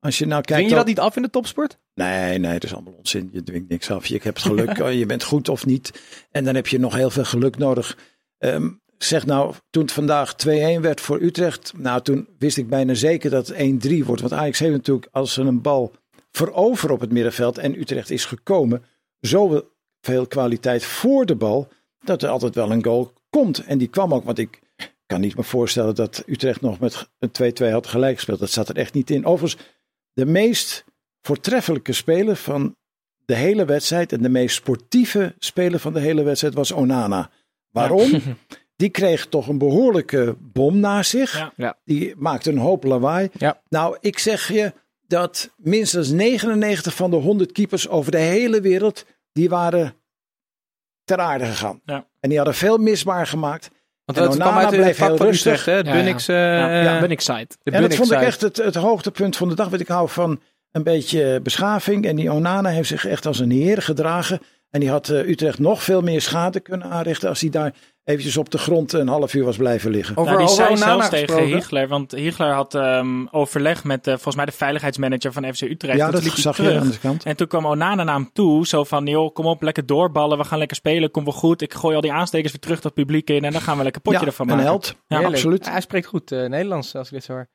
[0.00, 0.52] Als je nou kijkt.
[0.52, 1.78] Dwing je dat niet af in de topsport?
[1.94, 3.28] Nee, nee, dat is allemaal onzin.
[3.32, 4.06] Je dwingt niks af.
[4.06, 6.02] Je hebt geluk, oh, je bent goed of niet.
[6.30, 7.98] En dan heb je nog heel veel geluk nodig.
[8.38, 8.68] Ehm,
[8.98, 11.72] zeg nou, toen het vandaag 2-1 werd voor Utrecht.
[11.76, 14.20] Nou, toen wist ik bijna zeker dat het 1-3 wordt.
[14.20, 15.92] Want Ajax heeft natuurlijk, als ze een bal
[16.30, 17.58] veroveren op het middenveld.
[17.58, 18.84] en Utrecht is gekomen.
[19.20, 21.68] zoveel kwaliteit voor de bal.
[22.04, 23.64] dat er altijd wel een goal komt.
[23.64, 24.60] En die kwam ook, want ik
[25.08, 28.38] kan niet me voorstellen dat Utrecht nog met een 2-2 had gelijk gespeeld.
[28.38, 29.26] Dat zat er echt niet in.
[29.26, 29.62] Overigens,
[30.12, 30.84] de meest
[31.22, 32.76] voortreffelijke speler van
[33.24, 37.30] de hele wedstrijd en de meest sportieve speler van de hele wedstrijd was Onana.
[37.70, 38.10] Waarom?
[38.76, 41.36] Die kreeg toch een behoorlijke bom naast zich.
[41.36, 41.52] Ja.
[41.56, 41.78] Ja.
[41.84, 43.28] Die maakte een hoop lawaai.
[43.32, 43.60] Ja.
[43.68, 44.72] Nou, ik zeg je
[45.06, 49.94] dat minstens 99 van de 100 keepers over de hele wereld, die waren
[51.04, 51.80] ter aarde gegaan.
[51.84, 52.06] Ja.
[52.20, 53.70] En die hadden veel misbaar gemaakt.
[54.08, 55.66] Want En dat kwam Onana uit in het bleef vak heel van rustig.
[55.66, 55.92] Utrecht, hè?
[55.92, 56.36] Ja, Bunix, eh,
[56.84, 57.56] Ja, ben ik site.
[57.62, 59.68] de en dat vond ik echt het, het hoogtepunt van de dag.
[59.68, 60.40] Want ik hou van
[60.72, 62.06] een beetje beschaving.
[62.06, 64.40] En die Onana heeft zich echt als een heer gedragen.
[64.70, 67.28] En die had eh, Utrecht nog veel meer schade kunnen aanrichten.
[67.28, 67.74] als hij daar
[68.08, 70.16] eventjes op de grond een half uur was blijven liggen.
[70.16, 71.44] Over, Nou, die over zei Onana zelfs tegen.
[71.44, 75.98] Hiegler, want Hiegler had ehm, overleg met eh, volgens mij de veiligheidsmanager van FC Utrecht.
[75.98, 77.24] ja, En dat liep zag je aan de kant.
[77.24, 80.44] En toen kwam Onana naar hem toe, zo van, joh, kom op, lekker doorballen, we
[80.44, 81.62] gaan lekker spelen, kom wel goed.
[81.62, 84.02] Ik gooi al die aanstekers weer terug dat publiek in en dan gaan we lekker
[84.02, 84.70] potje ja, ervan een maken.
[84.70, 84.86] held.
[84.86, 85.34] Ja, Heerlijk.
[85.34, 85.64] absoluut.
[85.64, 87.48] Ja, hij spreekt goed eh, Nederlands, als ik dit zo hoor.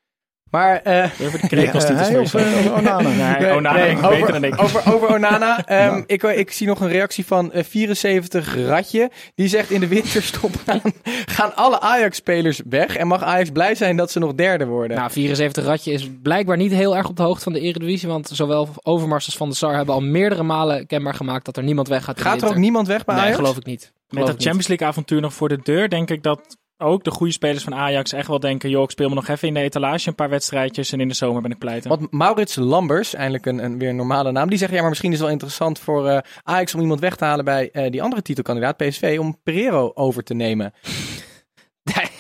[0.54, 0.82] Maar...
[0.82, 3.38] eh, Even de krekels te hij of eh, Onana?
[3.40, 4.62] Nee, Onana nee, over, beter dan ik.
[4.62, 5.66] Over, over Onana.
[5.66, 9.12] Ehm, ik, ik zie nog een reactie van eh, 74 Ratje.
[9.36, 10.82] Die zegt in de winterstop gaan,
[11.26, 12.96] gaan alle Ajax-spelers weg.
[12.96, 14.98] En mag Ajax blij zijn dat ze nog derde worden.
[14.98, 18.08] Nou, 74 Ratje is blijkbaar niet heel erg op de hoogte van de Eredivisie.
[18.10, 21.64] Want zowel Overmars als Van der Sar hebben al meerdere malen kenbaar gemaakt dat er
[21.64, 22.18] niemand weggaat.
[22.18, 23.38] in de Gaat er ook niemand weg bij Nee, Ajax?
[23.40, 23.92] geloof ik niet.
[24.10, 24.36] Met dat.
[24.42, 27.76] Champions League avontuur nog voor de deur, denk ik dat ook de goede spelers van
[27.76, 28.70] Ajax echt wel denken...
[28.70, 30.92] joh, ik speel me nog even in de etalage een paar wedstrijdjes...
[30.92, 31.90] en in de zomer ben ik pleiten.
[31.90, 35.12] Want Maurits Lambers, eindelijk een, een weer een normale naam, die zegt ja, maar misschien
[35.12, 38.04] is het wel interessant voor eh, Ajax om iemand weg te halen bij eh, die
[38.04, 40.74] andere titelkandidaat, PSV, om Pereiro over te nemen.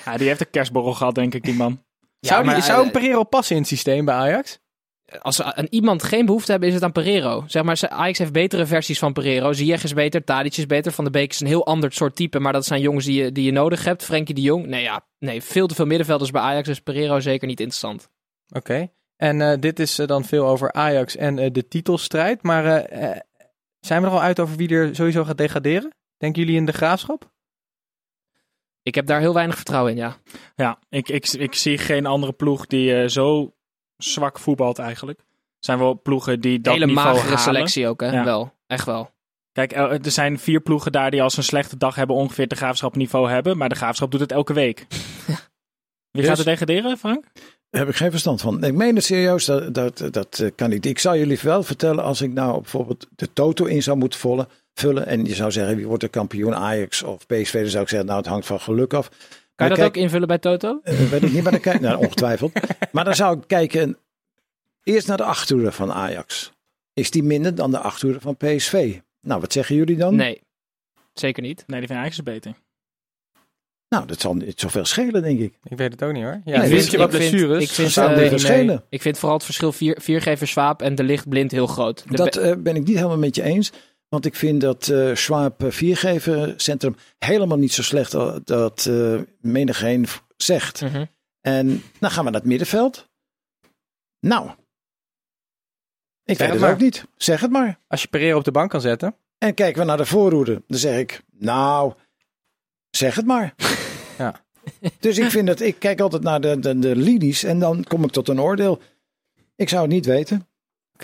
[0.05, 1.83] Ja, die heeft een kerstborrel gehad, denk ik, die man.
[2.19, 4.59] zou, maar, die, zou eh, een Pereiro passen in het systeem bij Ajax?
[5.21, 7.43] Als ze aan iemand geen behoefte hebben, is het aan Pereiro.
[7.47, 9.53] Zeg maar, Ajax heeft betere versies van Pereiro.
[9.53, 10.91] Ziyech is beter, Tadic is beter.
[10.91, 12.39] Van de Beek is een heel ander soort type.
[12.39, 14.03] Maar dat zijn jongens die je, die je nodig hebt.
[14.03, 16.67] Frenkie de Jong, nee ja, nee, veel te veel middenvelders bij Ajax.
[16.67, 18.09] Dus Pereiro zeker niet interessant.
[18.49, 18.87] Oké.
[19.15, 22.43] En eh, dit is eh, dan veel over Ajax en eh, de titelstrijd.
[22.43, 22.63] Maar
[23.79, 25.93] zijn we er al uit over wie er sowieso gaat degraderen?
[26.17, 27.31] Denken jullie in de graafschap?
[28.83, 30.17] Ik heb daar heel weinig vertrouwen in, ja.
[30.55, 33.53] Ja, ik, ik, ik zie geen andere ploeg die eh, zo
[33.97, 35.19] zwak voetbalt eigenlijk.
[35.19, 35.25] Er
[35.69, 37.39] zijn wel ploegen die dat Hele niveau magere halen.
[37.43, 38.11] selectie ook, hè?
[38.11, 38.23] Ja.
[38.23, 39.11] Wel, echt wel.
[39.51, 42.55] Kijk, el- er zijn vier ploegen daar die als een slechte dag hebben ongeveer de
[42.55, 43.57] graafschap niveau hebben.
[43.57, 44.85] Maar de graafschap doet het elke week.
[46.11, 47.25] Wie Dus- gaat er degraderen, Frank?
[47.69, 48.63] Daar heb ik geen verstand van.
[48.63, 50.85] Ik meen het serieus, dat, dat, dat eh, kan niet.
[50.85, 54.47] Ik zou jullie wel vertellen als ik nou bijvoorbeeld de toto in zou moeten vullen,
[54.73, 55.05] vullen.
[55.05, 57.61] En je zou zeggen, wie wordt de kampioen Ajax of PSV?
[57.61, 59.09] Dan zou ik zeggen, nou het hangt van geluk af.
[59.55, 60.79] Kan je dat kijk, ook invullen bij Toto?
[60.83, 62.51] eh, weet ik niet, maar dan kijk nou, ongetwijfeld.
[62.91, 63.97] maar dan zou ik kijken,
[64.83, 66.51] eerst naar de achterhoede van Ajax.
[66.93, 68.97] Is die minder dan de achterhoede van PSV?
[69.21, 70.15] Nou, wat zeggen jullie dan?
[70.15, 70.41] Nee,
[71.13, 71.63] zeker niet.
[71.67, 72.53] Nee, die vind Ajax beter.
[73.89, 75.53] Nou, dat zal niet zoveel schelen, denk ik.
[75.63, 76.41] Ik weet het ook niet hoor.
[76.45, 77.63] Ja, Nee, vind je wat ik vind- blessures?
[77.63, 78.37] ik vind, eh, nee.
[78.37, 78.83] schelen.
[78.89, 82.03] Ik vind vooral het verschil vier, viergever Swaap en de licht blind heel groot.
[82.09, 83.71] De Dat eh, ben ik niet helemaal met je eens.
[84.13, 88.11] Want ik vind dat eh Schwab eh, viergevercentrum helemaal niet zo slecht
[88.45, 90.05] dat eh menigeen
[90.37, 90.81] zegt.
[90.81, 91.05] Mhm.
[91.41, 93.09] En dan gaan we naar het middenveld.
[94.19, 94.49] Nou,
[96.23, 96.71] ik Zeg weet het maar.
[96.71, 97.05] ook niet.
[97.17, 97.79] Zeg het maar.
[97.87, 99.15] Als je Pereiro op de bank kan zetten.
[99.37, 100.63] En kijken we naar de voorhoede.
[100.67, 101.93] Dan zeg ik, nou,
[102.89, 103.53] zeg het maar.
[104.17, 104.45] Ja.
[104.99, 108.03] Dus ik vind dat, ik kijk altijd naar de, de, de linies en dan kom
[108.03, 108.81] ik tot een oordeel.
[109.55, 110.47] Ik zou het niet weten.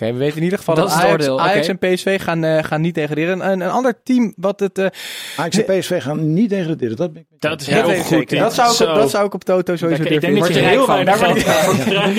[0.02, 2.80] Oké, we weten in ieder geval Dat Ajax, oordeel, Ajax en PSV gaan, eh, gaan
[2.80, 3.50] niet degraderen.
[3.50, 4.78] Een, een ander team wat het...
[4.78, 4.86] eh,
[5.36, 6.96] Ajax en PSV gaan niet degraderen.
[6.96, 8.06] Dat ben ik Dat is heel goed.
[8.06, 8.38] zeker.
[8.38, 10.40] Dat zou, ik op, dat zou ik op Toto sowieso Ik denk durven.
[10.40, 11.04] dat je heel van.
[11.04, 11.46] weinig.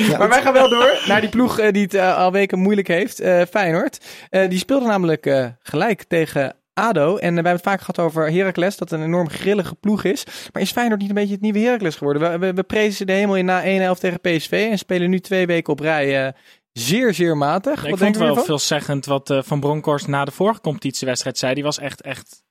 [0.17, 3.19] Maar wij gaan wel door naar die ploeg eh, die het al weken moeilijk heeft.
[3.19, 4.05] eh, Feyenoord.
[4.29, 7.07] Eh, die speelde namelijk eh, gelijk tegen ADO.
[7.17, 8.77] En wij hebben het vaak gehad over Heracles.
[8.77, 10.23] Dat een enorm grillige ploeg is.
[10.53, 12.31] Maar is Feyenoord niet een beetje het nieuwe Heracles geworden?
[12.31, 13.63] We, we, we prezen ze de hemel in na
[13.95, 14.67] 1-11 tegen PSV.
[14.71, 16.33] En spelen nu twee weken op rij eh,
[16.73, 17.83] zeer, zeer matig.
[17.83, 21.37] Ik Wat vond het we wel veelzeggend wat eh, Van Bronckhorst na de vorige competitiewedstrijd
[21.37, 21.53] zei.
[21.53, 22.43] Die was echt, echt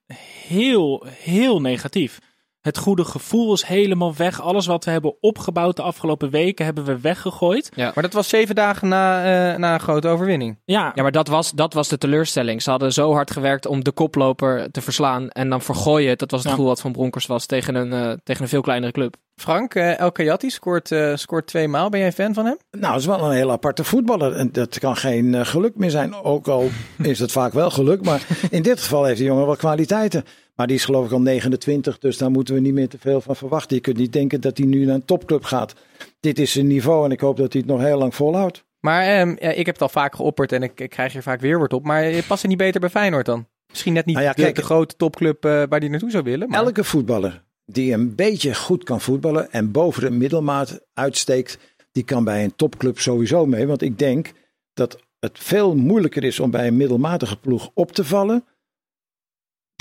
[0.47, 2.19] heel, heel negatief.
[2.61, 4.41] Het goede gevoel is helemaal weg.
[4.41, 7.69] Alles wat we hebben opgebouwd de afgelopen weken hebben we weggegooid.
[7.75, 7.91] Ja.
[7.95, 9.19] Maar dat was zeven dagen na,
[9.53, 10.59] eh, na een grote overwinning.
[10.65, 12.63] Ja, Ja, maar dat was, dat was de teleurstelling.
[12.63, 15.29] Ze hadden zo hard gewerkt om de koploper te verslaan.
[15.31, 16.19] En dan vergooi je het.
[16.19, 16.55] Dat was het Ja.
[16.55, 19.15] gevoel wat Van Bronckhorst was tegen een, eh, tegen een veel kleinere club.
[19.37, 21.89] Frank, eh El Kayati scoort, eh, scoort twee maal.
[21.89, 22.57] Ben jij fan van hem?
[22.71, 24.33] Nou, het is wel een heel aparte voetballer.
[24.37, 26.15] En dat kan geen geluk meer zijn.
[26.15, 26.69] Ook al
[27.03, 28.05] is het vaak wel geluk.
[28.05, 30.25] Maar in dit geval heeft die jongen wel kwaliteiten.
[30.61, 31.99] Maar die is geloof ik al 29.
[31.99, 33.77] Dus daar moeten we niet meer te veel van verwachten.
[33.77, 35.75] Je kunt niet denken dat hij nu naar een topclub gaat.
[36.21, 37.05] Dit is zijn niveau.
[37.05, 38.65] En ik hoop dat hij het nog heel lang volhoudt.
[38.81, 41.41] Maar ehm, ja, ik heb het al vaak geopperd en ik, ik krijg hier vaak
[41.41, 41.85] weerwoord op.
[41.85, 43.47] Maar je past er niet beter bij Feyenoord dan?
[43.69, 46.25] Misschien net niet Nou ja, de, kijk, de grote topclub eh, waar hij naartoe zou
[46.25, 46.49] willen.
[46.49, 46.65] Maar...
[46.65, 49.53] Elke voetballer die een beetje goed kan voetballen.
[49.53, 51.59] En boven de middelmaat uitsteekt.
[51.93, 53.67] Die kan bij een topclub sowieso mee.
[53.67, 54.33] Want ik denk
[54.75, 58.45] dat het veel moeilijker is om bij een middelmatige ploeg op te vallen.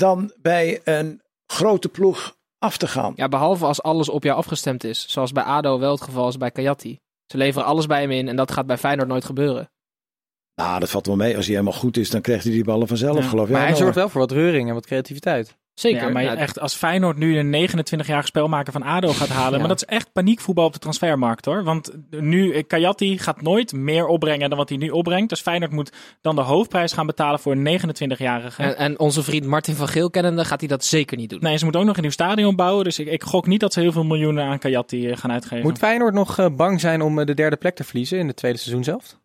[0.00, 3.12] Dan bij een grote ploeg af te gaan.
[3.16, 5.06] Ja, behalve als alles op jou afgestemd is.
[5.08, 6.98] Zoals bij ADO wel het geval is bij Kayati.
[7.26, 9.70] Ze leveren alles bij hem in en dat gaat bij Feyenoord nooit gebeuren.
[10.54, 11.36] Nou, dat valt wel mee.
[11.36, 13.28] Als hij helemaal goed is, dan krijgt hij die ballen vanzelf, Ja.
[13.28, 13.52] geloof ik.
[13.52, 15.56] maar hij zorgt wel voor wat reuring en wat creativiteit.
[15.80, 16.06] Zeker.
[16.06, 19.52] Ja, maar Ja, echt, als Feyenoord nu een 29-jarige spelmaker van ADO gaat halen.
[19.52, 19.58] Ja.
[19.58, 21.64] Maar dat is echt paniekvoetbal op de transfermarkt hoor.
[21.64, 25.28] Want nu, eh, Kayati gaat nooit meer opbrengen dan wat hij nu opbrengt.
[25.28, 28.62] Dus Feyenoord moet dan de hoofdprijs gaan betalen voor een 29-jarige.
[28.62, 31.40] En, en onze vriend Martin van Geel kennende gaat hij dat zeker niet doen.
[31.40, 32.84] Nee, ze moeten ook nog een nieuw stadion bouwen.
[32.84, 35.62] Dus ik, ik gok niet dat ze heel veel miljoenen aan Kayati eh, gaan uitgeven.
[35.62, 38.58] Moet Feyenoord nog eh, bang zijn om de derde plek te verliezen in het tweede
[38.58, 39.18] seizoen zelf?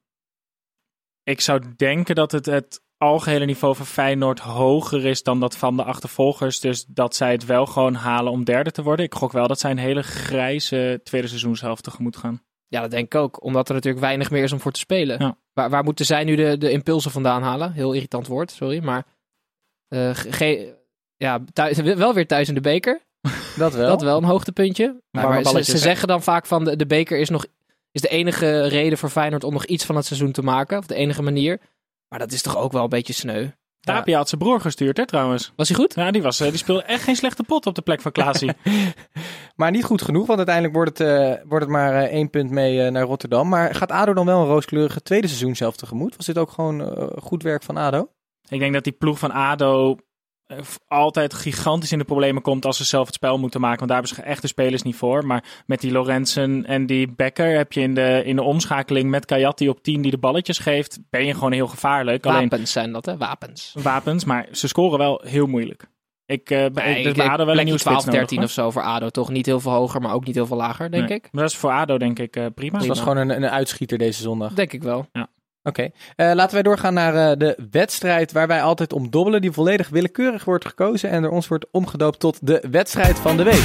[1.24, 5.78] Ik zou denken dat het, het algehele niveau van Feyenoord hoger is dan dat van
[5.78, 6.60] de achtervolgers.
[6.60, 9.06] Dus dat zij het wel gewoon halen om derde te worden.
[9.06, 12.42] Ik gok wel dat zij een hele grijze tweede seizoenshelft tegemoet gaan.
[12.68, 13.44] Ja, dat denk ik ook.
[13.44, 15.20] Omdat er natuurlijk weinig meer is om voor te spelen.
[15.20, 15.38] Ja.
[15.54, 17.72] Waar, waar moeten zij nu de, de impulsen vandaan halen?
[17.72, 18.84] Heel irritant woord, sorry.
[18.84, 19.06] Maar
[19.88, 20.76] eh, ge-
[21.18, 23.02] ja, thuis, wel weer thuis in de beker.
[23.58, 23.88] Dat wel.
[23.88, 25.02] Dat wel een hoogtepuntje.
[25.12, 27.46] Maar, ze, ze zeggen dan vaak van de, de beker is, nog,
[27.92, 30.78] is de enige reden voor Feyenoord om nog iets van het seizoen te maken.
[30.78, 31.60] Of de enige manier.
[32.16, 33.48] Maar dat is toch ook wel een beetje sneu.
[33.80, 35.54] Tapia had zijn broer gestuurd, hè, trouwens.
[35.56, 35.96] Was hij goed?
[35.96, 38.52] Ja, die, was, eh, die speelde echt geen slechte pot op de plek van Klaasie.
[39.56, 42.50] Maar niet goed genoeg, want uiteindelijk wordt het, eh, wordt het maar eh, één punt
[42.50, 43.50] mee naar Rotterdam.
[43.50, 46.16] Maar gaat ADO dan wel een rooskleurige tweede seizoen zelf tegemoet?
[46.16, 48.10] Was dit ook gewoon goed werk van ADO?
[48.48, 49.98] ik denk dat die ploeg van ADO
[50.88, 53.78] altijd gigantisch in de problemen komt als ze zelf het spel moeten maken.
[53.78, 55.26] Want daar hebben ze echte spelers niet voor.
[55.26, 59.26] Maar met die Lorenzen en die Becker heb je in de, in de omschakeling met
[59.26, 62.26] Kayati op 10 die de balletjes geeft, ben je gewoon heel gevaarlijk.
[62.26, 63.18] Alleen Wapens zijn dat, hè?
[63.18, 63.76] Wapens.
[63.82, 65.86] wapens, maar ze scoren wel heel moeilijk.
[66.26, 68.36] Ik, eh ben- Nee, dus ik bij ADO wel een plekje nieuwe 12, spits 13
[68.38, 69.10] nodig, of zo voor ADO.
[69.10, 71.18] Toch niet heel veel hoger, maar ook niet heel veel lager, denk Nee.
[71.18, 71.28] ik.
[71.32, 72.78] Maar dat is voor ADO denk ik eh, prima.
[72.78, 74.54] Het was gewoon een, een uitschieter deze zondag.
[74.54, 75.08] Denk ik wel.
[75.68, 79.52] Oké, eh, laten wij doorgaan naar eh, de wedstrijd waar wij altijd om dobbelen, die
[79.52, 83.64] volledig willekeurig wordt gekozen en door ons wordt omgedoopt tot de wedstrijd van de week.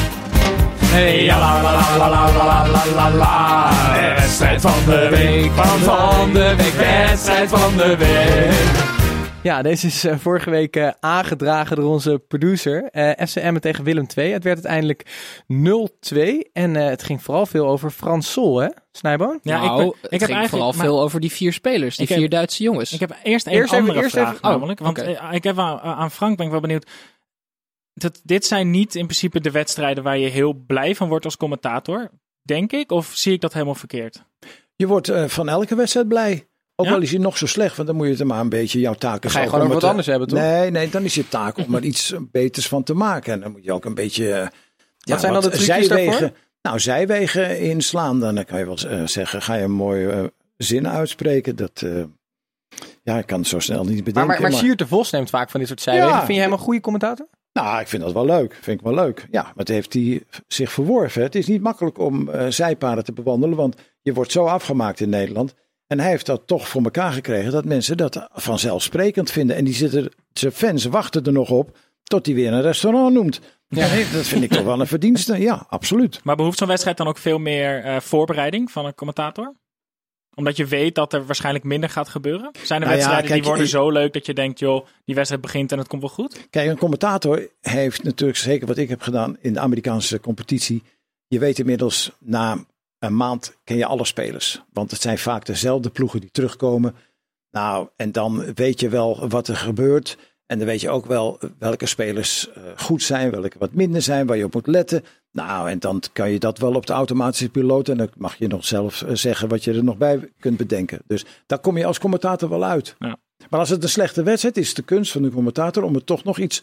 [0.78, 4.14] Hey, ja, la, la, la, la, la, la, la, la.
[4.14, 8.88] wedstrijd van de week, van, van de week, wedstrijd van de week.
[9.42, 12.88] Ja, deze is eh, vorige week aangedragen door onze producer.
[13.26, 14.32] FCM tegen Willem II.
[14.32, 15.06] Het werd uiteindelijk
[16.14, 16.50] 0-2.
[16.52, 18.68] En het ging vooral veel over Frans Sol, hè?
[18.92, 19.38] Snijboon?
[19.42, 21.96] Ja, nou, ik, ik heb ging eigenlijk vooral maar- veel over die vier spelers.
[21.96, 22.92] Die heb- vier Duitse jongens.
[22.92, 24.78] Ik heb eerst een Eerst andere vraag even- oh, namelijk.
[24.78, 26.90] Want eh, ik heb aan, aan Frank ben ik wel benieuwd.
[27.94, 31.36] Dat, dit zijn niet in principe de wedstrijden waar je heel blij van wordt als
[31.36, 32.10] commentator,
[32.42, 32.92] denk ik.
[32.92, 34.22] Of zie ik dat helemaal verkeerd?
[34.76, 36.48] Je wordt eh, van elke wedstrijd blij.
[36.76, 36.92] Ook Ja?
[36.92, 38.80] al is hij nog zo slecht, want dan moet je het er maar een beetje
[38.80, 40.38] jouw taak is ga je gewoon over wat anders hebben, toch?
[40.38, 43.32] Nee, nee, dan is je taak om er iets beters van te maken.
[43.32, 44.32] En dan moet je ook een beetje.
[44.32, 44.48] eh,
[44.98, 46.30] ja, zijn dan de trucjes daarvoor?
[46.62, 48.20] Nou, zijwegen inslaan.
[48.20, 50.24] Dan kan je wel eh, zeggen, ga je een mooie eh,
[50.56, 51.56] zin uitspreken.
[51.56, 52.02] Dat, eh,
[53.02, 54.26] ja, ik kan het zo snel niet bedenken.
[54.26, 56.08] Maar, maar, maar Siert de Vos neemt vaak van dit soort zijwegen.
[56.08, 56.24] Ja.
[56.24, 57.28] Vind je hem een goede commentator?
[57.52, 58.54] Nou, ik vind dat wel leuk.
[58.54, 59.26] Vind ik wel leuk.
[59.30, 61.22] Ja, maar het heeft hij zich verworven.
[61.22, 65.08] Het is niet makkelijk om eh, zijpaden te bewandelen, want je wordt zo afgemaakt in
[65.08, 65.54] Nederland.
[65.86, 69.56] En hij heeft dat toch voor elkaar gekregen dat mensen dat vanzelfsprekend vinden.
[69.56, 73.40] En die zitten, zijn fans wachten er nog op tot hij weer een restaurant noemt.
[73.72, 75.38] Ja, nee, dat vind ik toch wel een verdienste.
[75.38, 76.20] Ja, absoluut.
[76.24, 79.54] Maar behoeft zo'n wedstrijd dan ook veel meer eh, voorbereiding van een commentator?
[80.34, 82.50] Omdat je weet dat er waarschijnlijk minder gaat gebeuren?
[82.62, 84.86] Zijn er Nou ja, wedstrijden kijk, die worden ik- zo leuk dat je denkt, joh,
[85.04, 86.46] die wedstrijd begint en het komt wel goed?
[86.50, 90.82] Kijk, een commentator heeft natuurlijk, zeker wat ik heb gedaan in de Amerikaanse competitie.
[91.26, 92.64] Je weet inmiddels na
[92.98, 94.62] een maand ken je alle spelers.
[94.72, 96.94] Want het zijn vaak dezelfde ploegen die terugkomen.
[97.50, 100.16] Nou, en dan weet je wel wat er gebeurt.
[100.50, 104.26] En dan weet je ook wel welke spelers eh, goed zijn, welke wat minder zijn,
[104.26, 105.04] waar je op moet letten.
[105.32, 107.88] Nou, en dan kan je dat wel op de automatische piloot.
[107.88, 110.98] En dan mag je nog zelf eh, zeggen wat je er nog bij kunt bedenken.
[111.06, 112.96] Dus daar kom je als commentator wel uit.
[112.98, 113.16] Ja.
[113.50, 116.24] Maar als het een slechte wedstrijd is, de kunst van de commentator om er toch
[116.24, 116.62] nog iets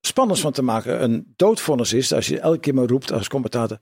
[0.00, 1.02] spannends van te maken.
[1.02, 3.78] Een doodvonnis is als je elke keer maar roept als commentator.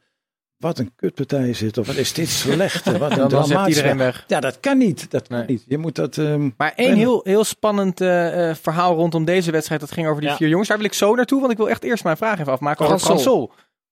[0.58, 3.48] Wat een kutpartij is dit, of wat is dit slecht, wat een Dan, dan zet
[3.50, 3.76] dramatisch.
[3.76, 4.24] iedereen weg.
[4.26, 5.10] Ja, dat kan niet.
[5.10, 5.46] Dat kan Nee.
[5.46, 5.64] niet.
[5.66, 6.18] Je moet dat.
[6.18, 9.80] ehm, Maar één heel, heel spannend eh, eh, verhaal rondom deze wedstrijd.
[9.80, 10.36] Dat ging over die Ja.
[10.36, 10.68] vier jongens.
[10.68, 12.98] Daar wil ik zo naartoe, want ik wil echt eerst mijn vraag even afmaken over
[12.98, 13.22] Frans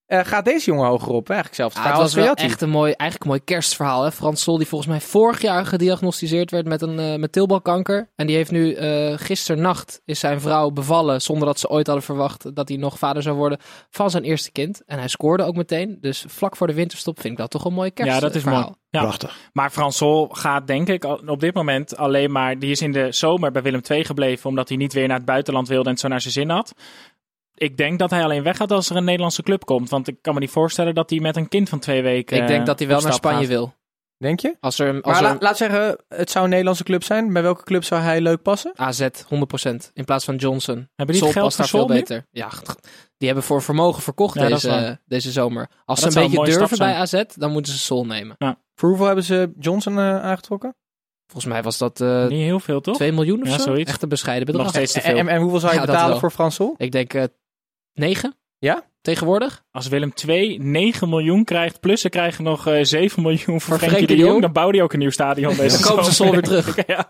[0.06, 1.28] Eh, gaat deze jongen hoger op?
[1.30, 4.02] Eigenlijk zelfs het Ja, het verhaal was wel echt een mooi, eigenlijk een mooi kerstverhaal.
[4.02, 4.12] Hè?
[4.12, 8.10] Frans Sol, die volgens mij vorig jaar gediagnosticeerd werd met, een, eh met tilbalkanker.
[8.16, 12.04] En die heeft nu uh, gisternacht is zijn vrouw bevallen, zonder dat ze ooit hadden
[12.04, 13.58] verwacht dat hij nog vader zou worden,
[13.90, 14.82] van zijn eerste kind.
[14.86, 15.98] En hij scoorde ook meteen.
[16.00, 18.30] Dus vlak voor de winterstop vind ik dat toch een mooi Ja, kerstverhaal.
[18.30, 18.80] dat is mooi.
[18.90, 19.00] Ja.
[19.00, 19.36] Prachtig.
[19.52, 22.58] Maar Frans Sol gaat denk ik op dit moment alleen maar...
[22.58, 25.26] Die is in de zomer bij Willem II gebleven omdat hij niet weer naar het
[25.26, 26.74] buitenland wilde en het zo naar zijn zin had.
[27.62, 29.90] Ik denk dat hij alleen weggaat als er een Nederlandse club komt.
[29.90, 32.46] Want ik kan me niet voorstellen dat hij met een kind van twee weken Ik
[32.46, 33.48] denk dat hij wel naar Spanje gaat.
[33.48, 33.74] wil.
[34.16, 34.56] Denk je?
[34.60, 37.32] Als er, als Maar er la- laat zeggen, het zou een Nederlandse club zijn.
[37.32, 38.72] Bij welke club zou hij leuk passen?
[38.74, 40.74] AZ 100% in plaats van Johnson.
[40.74, 41.94] Hebben die het Sol geld daar veel nu?
[41.94, 42.26] beter.
[42.30, 42.48] Ja,
[43.16, 45.68] die hebben voor vermogen verkocht Ja, deze, deze zomer.
[45.84, 48.36] Als ze een beetje durven bij AZ, dan moeten ze Sol nemen.
[48.74, 50.74] Voor hoeveel hebben ze Johnson eh, aangetrokken?
[51.26, 52.96] Volgens mij was dat eh Niet heel veel, toch?
[52.96, 53.62] 2 miljoen of Ja, zo.
[53.62, 53.90] zoiets.
[53.90, 54.74] Echt een bescheiden Nog bedrag.
[54.74, 55.18] steeds te En, veel.
[55.18, 56.74] en, en hoeveel zou je Ja, betalen voor Frans Sol?
[56.76, 57.22] Ik denk eh
[57.94, 58.34] 9.
[58.58, 58.90] Ja?
[59.02, 59.62] Tegenwoordig?
[59.70, 63.88] Als Willem II 9 miljoen krijgt, plus ze krijgen nog eh 7 miljoen voor, Frenkie
[63.88, 66.12] Frenkie de Jong, dan bouwt hij ook een nieuw stadion deze Dan kopen ze.
[66.14, 66.76] Sol weer terug.
[66.86, 67.08] ja.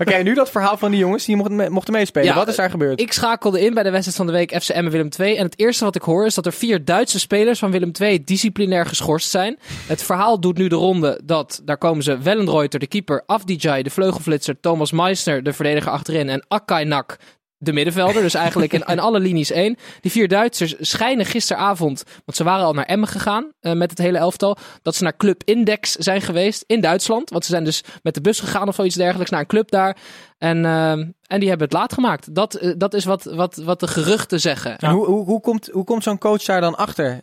[0.00, 2.28] Oké, nu dat verhaal van die jongens die mochten, me- mochten meespelen.
[2.28, 3.00] Ja, Wat is daar gebeurd?
[3.00, 5.36] Ik schakelde in bij de wedstrijd van de week FCM en Willem II.
[5.36, 8.24] En het eerste wat ik hoor is dat er vier Duitse spelers van Willem II
[8.24, 9.58] disciplinair geschorst zijn.
[9.86, 13.90] Het verhaal doet nu de ronde dat, daar komen ze, Wellenreuter, de keeper, Afdijay, de
[13.90, 17.16] vleugelflitser, Thomas Meissner, de verdediger achterin en Akainak,
[17.58, 18.22] de middenvelder.
[18.22, 19.76] Dus eigenlijk in, in alle linies één.
[20.00, 23.98] Die vier Duitsers schijnen gisteravond, want ze waren al naar Emmen gegaan eh, met het
[23.98, 27.30] hele elftal, dat ze naar Club Index zijn geweest in Duitsland.
[27.30, 29.96] Want ze zijn dus met de bus gegaan of zoiets dergelijks naar een club daar.
[30.38, 32.34] En, eh, en die hebben het laat gemaakt.
[32.34, 34.78] Dat, eh, dat is wat, wat, wat de geruchten zeggen.
[34.78, 37.20] En hoe, hoe, hoe komt, hoe komt zo'n coach daar dan achter?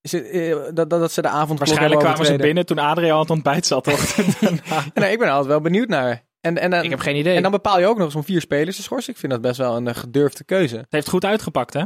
[0.00, 0.32] Is het,
[0.76, 3.66] dat, dat, dat ze de avond Waarschijnlijk kwamen ze binnen toen Adriaan aan het ontbijt
[3.66, 3.84] zat.
[3.84, 4.16] Toch?
[4.94, 6.22] Nee, ik ben er altijd wel benieuwd naar.
[6.42, 7.36] En, en, dan- Ik heb geen idee.
[7.36, 9.12] en dan bepaal je ook nog eens om vier spelers te schorsen.
[9.12, 10.76] Ik vind dat best wel een eh, gedurfde keuze.
[10.76, 11.82] Het heeft goed uitgepakt, hè?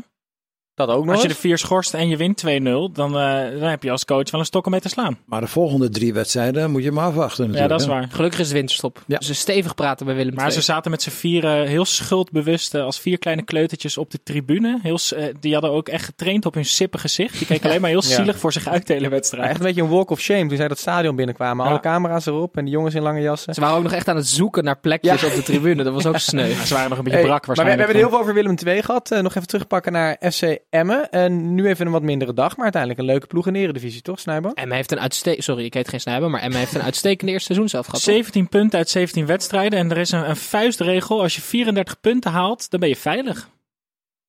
[0.77, 3.69] Dat ook nog Als je de vier schorst en je wint 2-0, dan, eh, dan
[3.69, 5.19] heb je als coach wel een stok om mee te slaan.
[5.27, 7.79] Maar de volgende drie wedstrijden moet je maar afwachten Ja, natuurlijk.
[7.79, 8.09] dat is waar.
[8.11, 9.03] Gelukkig is de winterstop.
[9.07, 9.19] Ja.
[9.19, 13.01] Dus stevig praten bij Willem Maar ze zaten met z'n vieren heel schuldbewust eh, als
[13.01, 14.79] vier kleine kleutertjes op de tribune.
[14.83, 17.39] Heel, eh, die hadden ook echt getraind op hun sippe gezicht.
[17.39, 18.15] Die keken alleen maar heel Ja.
[18.15, 19.49] zielig voor zich uit de hele Maar wedstrijd.
[19.49, 21.65] echt een beetje een walk of shame toen zij dat stadion binnenkwamen.
[21.65, 21.71] Ja.
[21.71, 23.55] Alle camera's erop en die jongens in lange jassen.
[23.55, 25.83] Ze waren ook nog echt aan het zoeken naar plekjes op de tribune.
[25.83, 26.49] Dat was ook sneu.
[26.57, 27.79] Ja, ze waren nog een beetje Hey, brak maar we, we waarschijnlijk.
[27.79, 29.11] hebben het heel veel over Willem II gehad.
[29.11, 31.11] Eh, nog even terugpakken naar FC Emmen.
[31.11, 34.03] En nu even een wat mindere dag, maar uiteindelijk een leuke ploeg in de Eredivisie,
[34.03, 34.51] toch, Snijbo?
[34.55, 35.43] Emma heeft een uitstekende...
[35.43, 38.05] Sorry, ik heet geen snijber, maar Emma heeft een uitstekende eerste seizoen zelf gehad.
[38.05, 38.15] toch?
[38.15, 39.79] 17 punten uit 17 wedstrijden.
[39.79, 41.23] En er is een, een vuistregel.
[41.23, 43.49] Als je 34 punten haalt, dan ben je veilig.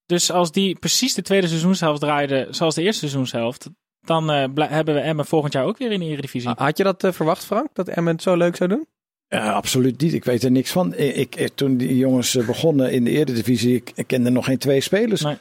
[0.05, 3.69] Dus als die precies de tweede seizoenshelft draaiden zoals de eerste seizoenshelft...
[4.01, 6.49] dan eh, hebben we Emmen volgend jaar ook weer in de Eredivisie.
[6.55, 7.67] Had je dat eh, verwacht, Frank?
[7.73, 8.87] Dat Emmen het zo leuk zou doen?
[9.29, 10.13] Absoluut niet.
[10.13, 10.95] Ik weet er niks van.
[10.95, 14.57] Ik, ik, toen die jongens eh, begonnen in de Eredivisie, ik, ik kende nog geen
[14.57, 15.21] twee spelers.
[15.21, 15.37] Nee.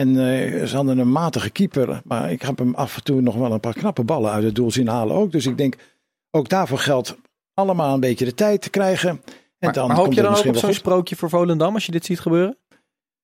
[0.00, 2.00] En eh, ze hadden een matige keeper.
[2.04, 4.54] Maar ik heb hem af en toe nog wel een paar knappe ballen uit het
[4.54, 5.32] doel zien halen ook.
[5.32, 5.76] Dus ik denk,
[6.30, 7.16] ook daarvoor geldt
[7.54, 9.08] allemaal een beetje de tijd te krijgen.
[9.58, 12.20] En Maar, hoop je dan ook op zo'n sprookje voor Volendam als je dit ziet
[12.20, 12.56] gebeuren?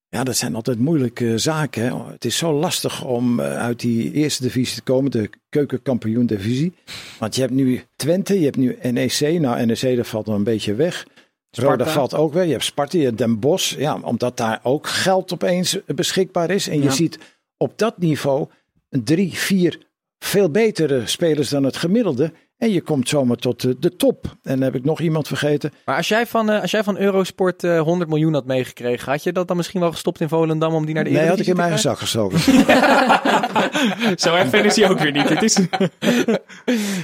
[0.09, 1.83] Ja, dat zijn altijd moeilijke zaken.
[1.83, 2.13] Hè.
[2.13, 6.73] Het is zo lastig om eh, uit die eerste divisie te komen, de keukenkampioen divisie.
[7.19, 9.41] Want je hebt nu Twente, je hebt nu NEC.
[9.41, 11.07] Nou, NEC dat valt dan een beetje weg.
[11.51, 12.45] Roda valt ook weg.
[12.45, 13.79] Je hebt Sparta, je hebt Den Bosch.
[13.79, 16.69] Ja, omdat daar ook geld opeens beschikbaar is.
[16.69, 16.91] En je Ja.
[16.91, 17.19] ziet
[17.57, 18.49] op dat niveau
[18.89, 19.87] drie, vier
[20.19, 22.33] veel betere spelers dan het gemiddelde.
[22.59, 24.25] En je komt zomaar tot de, de top.
[24.25, 25.73] En dan heb ik nog iemand vergeten.
[25.85, 29.23] Maar als jij van, eh, als jij van Eurosport eh, 100 miljoen had meegekregen, had
[29.23, 31.47] je dat dan misschien wel gestopt in Volendam om die naar de Nee, had ik
[31.47, 32.39] in mijn eigen zak gestoken.
[34.25, 35.29] Zo erg is hij ook weer niet.
[35.29, 35.59] Het is?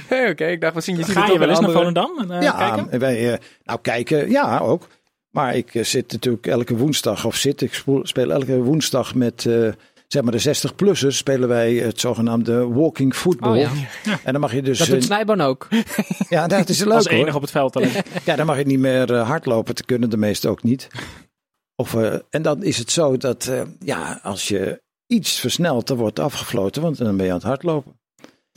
[0.07, 2.19] Hey, Oké, ik dacht misschien je ga het je toch wel eens een naar Volendam?
[2.19, 2.99] En, eh, ja, kijken?
[2.99, 4.87] wij, eh, nou kijken, ja ook.
[5.29, 9.69] Maar ik zit natuurlijk elke woensdag, of zit, ik speel elke woensdag met eh,
[10.13, 13.51] zeg maar de 60-plussers, spelen wij het zogenaamde walking football.
[13.51, 13.57] Oh
[14.03, 14.19] ja.
[14.23, 15.67] En dan mag je dus, Dat doet Snijboon ook.
[16.29, 17.13] ja, dat is leuk Als hoor.
[17.19, 17.91] enige op het veld alleen.
[18.25, 20.87] Ja, dan mag je niet meer eh, hardlopen, te kunnen de meesten ook niet.
[21.75, 25.97] Of, eh, en dan is het zo dat, eh, ja, als je iets versnelt, dan
[25.97, 27.99] wordt afgefloten, want dan ben je aan het hardlopen.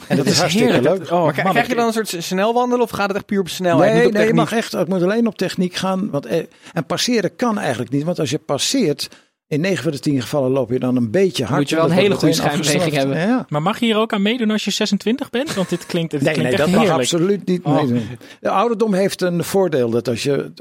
[0.09, 0.99] En dat, is hartstikke heerlijk.
[0.99, 1.11] leuk.
[1.11, 3.90] Oh, Maar krijg- je dan een soort snelwandelen of gaat het echt puur op snelheid?
[3.92, 6.11] Nee, niet op nee je mag echt, het moet alleen op techniek gaan.
[6.11, 6.27] Want,
[6.73, 8.05] en passeren kan eigenlijk niet.
[8.05, 9.09] Want als je passeert,
[9.48, 11.59] in 9 van de 10 gevallen loop je dan een beetje hard.
[11.59, 13.14] Moet je wel en een hele goede schijnbeweging.
[13.14, 13.46] Ja.
[13.48, 15.54] Maar mag je hier ook aan meedoen als je 26 bent?
[15.54, 17.62] Want dit klinkt, dit Nee, klinkt nee echt dat mag absoluut niet.
[17.62, 17.82] Oh.
[17.82, 18.06] Nee.
[18.40, 20.52] De ouderdom heeft een voordeel dat als je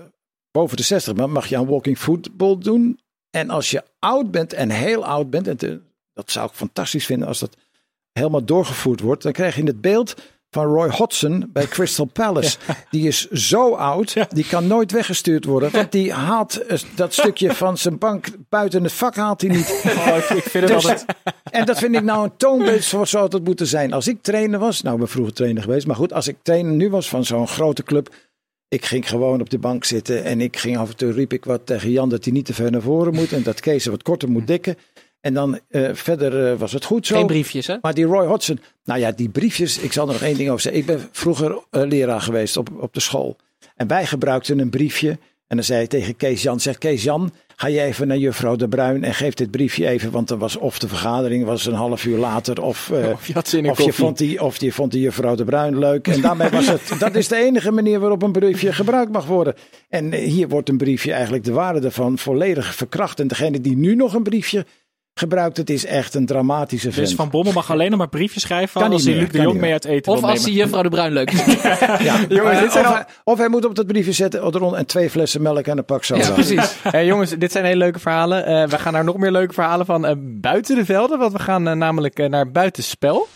[0.52, 3.00] boven de 60 bent, mag je aan walking football doen.
[3.30, 5.82] En als je oud bent en heel oud bent, en te-
[6.14, 7.58] dat zou ik fantastisch vinden als dat
[8.12, 10.16] helemaal doorgevoerd wordt, dan krijg je in het beeld
[10.56, 12.58] van Roy Hodgson bij Crystal Palace.
[12.92, 15.72] Die is zo oud, die kan nooit weggestuurd worden.
[15.72, 19.82] Want die haalt eh, dat stukje van zijn bank buiten het vak haalt hij niet.
[19.86, 21.06] Oh, ik, vind het Dus- altijd...
[21.52, 23.94] En dat vind ik nou een toonbeeld voor zou het moeten zijn.
[23.94, 26.74] Als ik trainer was, nou ik ben vroeger trainer geweest, maar goed, als ik trainer
[26.74, 28.14] nu was van zo'n grote club,
[28.68, 31.46] ik ging gewoon op de bank zitten en ik ging af en toe riep ik
[31.46, 34.04] wat tegen Jan dat hij niet te ver naar voren moet en dat Kees wat
[34.04, 34.78] korter moet dikken.
[35.26, 37.16] En dan eh, verder eh, was het goed zo.
[37.16, 37.76] Geen briefjes, hè?
[37.82, 40.62] Maar die Roy Hodgson, nou ja, die briefjes, ik zal er nog één ding over
[40.62, 40.82] zeggen.
[40.82, 43.38] Ik ben vroeger eh, leraar geweest op, op de school.
[43.76, 45.10] En wij gebruikten een briefje.
[45.48, 48.56] En dan zei ik tegen Kees Jan, zeg Kees Jan, ga je even naar juffrouw
[48.56, 50.12] De Bruin en geef dit briefje even.
[50.12, 53.48] Want er was of de vergadering was een half uur later of, Of je had
[53.48, 56.08] zin in of, je vond die, of je vond die juffrouw De Bruin leuk.
[56.08, 59.56] En daarmee was het, dat is de enige manier waarop een briefje gebruikt mag worden.
[59.90, 63.20] En hier wordt een briefje eigenlijk de waarde ervan volledig verkracht.
[63.20, 64.66] En degene die nu nog een briefje
[65.20, 67.06] gebruikt, het is echt een dramatische vent.
[67.08, 69.42] Dus Van Bommel mag alleen nog maar briefjes schrijven Kan als niet hij Luc de
[69.42, 71.62] Jong mee uit eten Of wil als hij juffrouw de Bruin leuk vindt.
[72.04, 72.20] Ja.
[72.30, 74.86] Jongens, dit zijn of, al- hij, of hij moet op dat briefje zetten eronder en
[74.86, 76.22] twee flessen melk en een pak soda.
[76.22, 76.76] Ja, precies.
[76.84, 78.46] Hey, jongens, dit zijn hele leuke verhalen.
[78.46, 81.20] Eh, we gaan naar nog meer leuke verhalen van eh, buiten de velden.
[81.20, 83.28] Want we gaan eh, namelijk eh, naar buitenspel.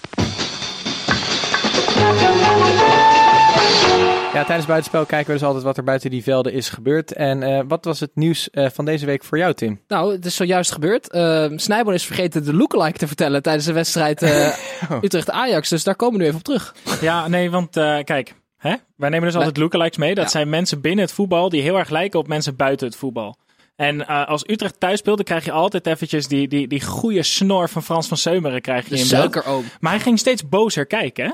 [4.40, 7.14] Ja, tijdens buitenspel kijken we dus altijd wat er buiten die velden is gebeurd.
[7.14, 9.82] En eh, wat was het nieuws eh, van deze week voor jou, Tim?
[9.88, 11.14] Nou, het is zojuist gebeurd.
[11.16, 14.54] Uh, Snijboon is vergeten de lookalike te vertellen tijdens de wedstrijd eh,
[15.02, 15.70] Utrecht-Ajax.
[15.70, 16.76] Dus daar komen we nu even op terug.
[17.02, 18.76] Ja, nee, want eh, kijk, hè?
[18.96, 20.16] wij nemen dus altijd lookalikes mee.
[20.16, 20.30] Dat Ja.
[20.30, 23.38] zijn mensen binnen het voetbal die heel erg lijken op mensen buiten het voetbal.
[23.76, 27.24] En eh, als Utrecht thuis speelt, dan krijg je altijd eventjes die, die, die goede
[27.24, 29.22] snor van Frans van Seumeren krijg je De in beeld.
[29.22, 29.64] suikeroom.
[29.80, 31.32] Maar hij ging steeds bozer kijken, hè?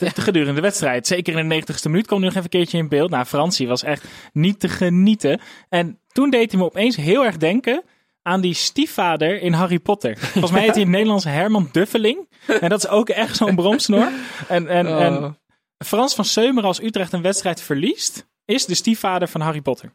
[0.00, 1.06] Gedurende de wedstrijd.
[1.06, 3.10] Zeker in de 90ste minuut kwam hij nog even een keertje in beeld.
[3.10, 5.40] Nou, Fransie was echt niet te genieten.
[5.68, 7.82] En toen deed hij me opeens heel erg denken
[8.22, 10.18] aan die stiefvader in Harry Potter.
[10.18, 12.28] Volgens mij heet hij in het Nederlands Herman Duffeling.
[12.60, 14.08] En dat is ook echt zo'n bromsnor.
[14.48, 15.00] En, en, Oh.
[15.02, 15.38] en
[15.86, 18.26] Frans van Seumeren als Utrecht een wedstrijd verliest.
[18.44, 19.92] is de stiefvader van Harry Potter.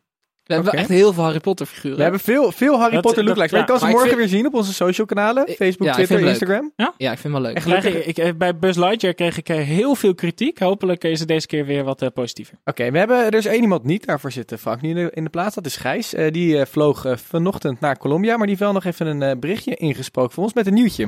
[0.47, 1.95] We hebben echt heel veel Harry Potter figuren.
[1.97, 3.51] We hebben veel, veel Harry Dat- Potter lookalikes.
[3.51, 5.47] Maar je ja, kan ze morgen vind- weer zien op onze social kanalen.
[5.57, 6.27] Facebook, ja, Twitter, leuk.
[6.29, 6.71] Instagram.
[6.75, 7.55] Ja, ik vind het wel leuk.
[7.55, 10.59] Krijg ik, ik, bij Buzz Lightyear kreeg ik eh, heel veel kritiek.
[10.59, 12.57] Hopelijk is het deze keer weer wat eh, positiever.
[12.65, 15.23] Oké, we hebben er is één iemand niet daarvoor zitten, Frank, nu in de, in
[15.23, 15.55] de plaats.
[15.55, 16.13] Dat is Gijs.
[16.13, 20.33] Eh, die vloog vanochtend naar Colombia, maar die heeft wel nog even een berichtje ingesproken
[20.33, 21.07] voor ons met een nieuwtje.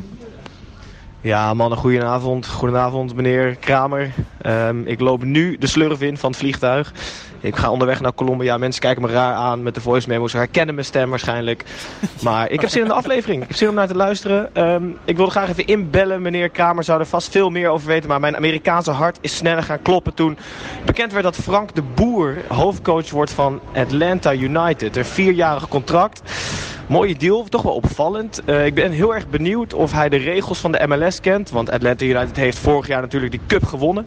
[1.21, 2.47] Ja, mannen, goedenavond.
[2.47, 4.11] Goedenavond, meneer Kramer.
[4.41, 6.93] Ehm, ik loop nu de slurf in van het vliegtuig.
[7.41, 8.57] Ik ga onderweg naar Colombia.
[8.57, 10.31] Mensen kijken me raar aan met de voice memos.
[10.31, 11.63] Ze herkennen mijn stem waarschijnlijk.
[12.23, 13.41] Maar ik heb zin in de aflevering.
[13.41, 14.55] Ik heb zin om naar te luisteren.
[14.55, 16.21] Ehm, ik wilde graag even inbellen.
[16.21, 18.09] Meneer Kramer zou er vast veel meer over weten.
[18.09, 20.37] Maar mijn Amerikaanse hart is sneller gaan kloppen toen
[20.85, 24.95] bekend werd dat Frank de Boer hoofdcoach wordt van Atlanta United.
[24.95, 26.21] Een vierjarig contract.
[26.87, 28.41] Mooie deal, toch wel opvallend.
[28.45, 31.49] Eh, ik ben heel erg benieuwd of hij de regels van de MLS kent.
[31.49, 34.05] Want Atlanta United heeft vorig jaar natuurlijk die cup gewonnen.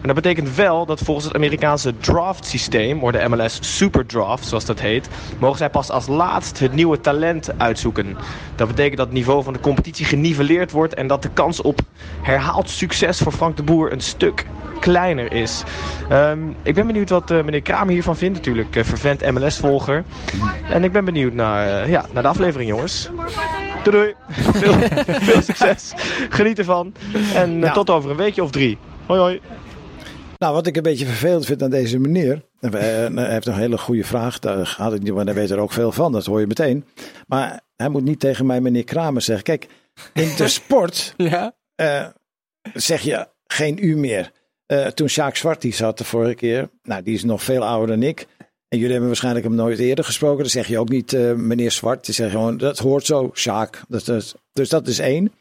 [0.00, 4.46] En dat betekent wel dat volgens het Amerikaanse draft systeem, of de MLS Super Draft
[4.46, 8.16] zoals dat heet, mogen zij pas als laatst het nieuwe talent uitzoeken.
[8.56, 11.80] Dat betekent dat het niveau van de competitie geniveleerd wordt en dat de kans op
[12.22, 14.46] herhaald succes voor Frank de Boer een stuk
[14.80, 15.62] kleiner is.
[16.08, 20.04] Ehm, ik ben benieuwd wat eh, meneer Kramer hiervan vindt, natuurlijk eh, vervent MLS-volger.
[20.70, 23.10] En ik ben benieuwd naar, eh, ja, naar de aflevering, jongens.
[23.82, 24.14] Doei doei.
[24.52, 24.72] Veel,
[25.30, 25.92] veel succes.
[26.28, 26.94] Geniet ervan.
[27.34, 27.72] En Ja.
[27.72, 28.78] tot over een weekje of drie.
[29.06, 29.40] Hoi hoi.
[30.40, 32.42] Nou, wat ik een beetje vervelend vind aan deze meneer.
[32.60, 34.38] en, Hij heeft een hele goede vraag.
[34.38, 36.12] Daar gaat het niet, maar hij weet er ook veel van.
[36.12, 36.84] Dat hoor je meteen.
[37.26, 39.44] Maar hij moet niet tegen mij meneer Kramer zeggen.
[39.44, 39.66] Kijk,
[40.14, 41.54] in de sport Ja.
[41.74, 42.06] eh,
[42.74, 44.30] zeg je geen u meer.
[44.66, 46.70] Eh, toen Sjaak Zwart die zat de vorige keer.
[46.82, 48.26] Nou, die is nog veel ouder dan ik.
[48.68, 50.38] En jullie hebben waarschijnlijk hem nooit eerder gesproken.
[50.38, 52.06] Dan zeg je ook niet eh, meneer Zwart.
[52.06, 53.82] Je zegt gewoon, dat hoort zo, Sjaak.
[53.88, 54.04] Dat,
[54.52, 55.32] dus dat is één.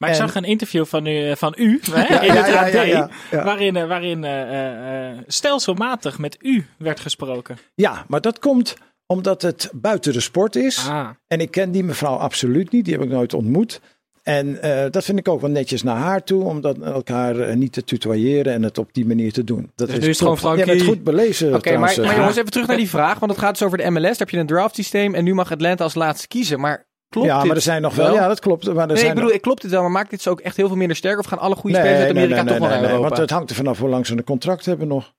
[0.00, 2.72] Maar ik zag een interview van u, eh, van u hè, Ja, in het AD,
[2.72, 3.44] ja, ja, ja.
[3.44, 7.58] waarin, eh, waarin eh, stelselmatig met u werd gesproken.
[7.74, 8.76] Ja, maar dat komt
[9.06, 10.86] omdat het buiten de sport is.
[10.88, 11.08] Ah.
[11.26, 12.84] En ik ken die mevrouw absoluut niet.
[12.84, 13.80] Die heb ik nooit ontmoet.
[14.22, 16.44] En eh, dat vind ik ook wel netjes naar haar toe.
[16.44, 19.70] Om dat elkaar niet te tutoyeren en het op die manier te doen.
[19.74, 20.64] Dat Dus nu is het gewoon Frankie.
[20.64, 21.54] bent goed belezen.
[21.54, 23.18] Oké, maar, jongens, even terug naar die vraag.
[23.18, 24.02] Want het gaat dus over de MLS.
[24.02, 26.60] Daar heb je een draft systeem en nu mag Atlanta als laatste kiezen.
[26.60, 28.14] Maar klopt ja, dit maar er zijn nog wel.
[28.14, 28.64] Ja, dat klopt.
[28.66, 30.40] Maar er Nee, zijn ik bedoel, ik klopt dit wel, maar maakt dit ze ook
[30.40, 31.18] echt heel veel minder sterk?
[31.18, 33.00] Of gaan alle goede spelers uit Amerika toch wel naar Europa?
[33.08, 35.12] Want het hangt er vanaf hoe lang ze een contract hebben nog.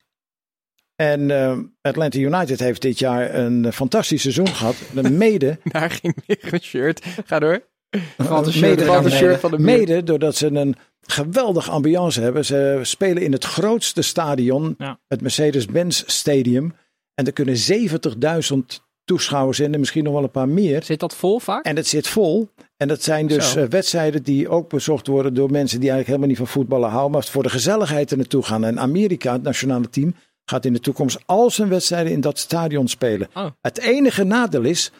[0.95, 4.75] En eh, Atlanta United heeft dit jaar een eh, fantastisch seizoen gehad.
[4.93, 7.05] De mede, Daar ging weer een shirt.
[7.25, 7.61] Ga door.
[7.89, 9.77] Een mede, shirt shirt van de muur.
[9.77, 12.45] mede doordat ze een geweldig ambiance hebben.
[12.45, 14.99] Ze spelen in het grootste stadion, Ja.
[15.07, 16.75] het Mercedes-Benz Stadium.
[17.13, 18.81] En er kunnen 70.000
[19.11, 20.83] toeschouwers in en misschien nog wel een paar meer.
[20.83, 21.65] Zit dat vol vaak?
[21.65, 22.49] En het zit vol.
[22.77, 23.59] En dat zijn dus Zo.
[23.59, 27.11] eh, wedstrijden die ook bezocht worden door mensen die eigenlijk helemaal niet van voetballen houden.
[27.11, 28.63] Maar voor de gezelligheid er naartoe gaan.
[28.63, 32.87] En Amerika, het nationale team, gaat in de toekomst al zijn wedstrijden in dat stadion
[32.87, 33.27] spelen.
[33.33, 33.45] Oh.
[33.61, 34.91] Het enige nadeel is,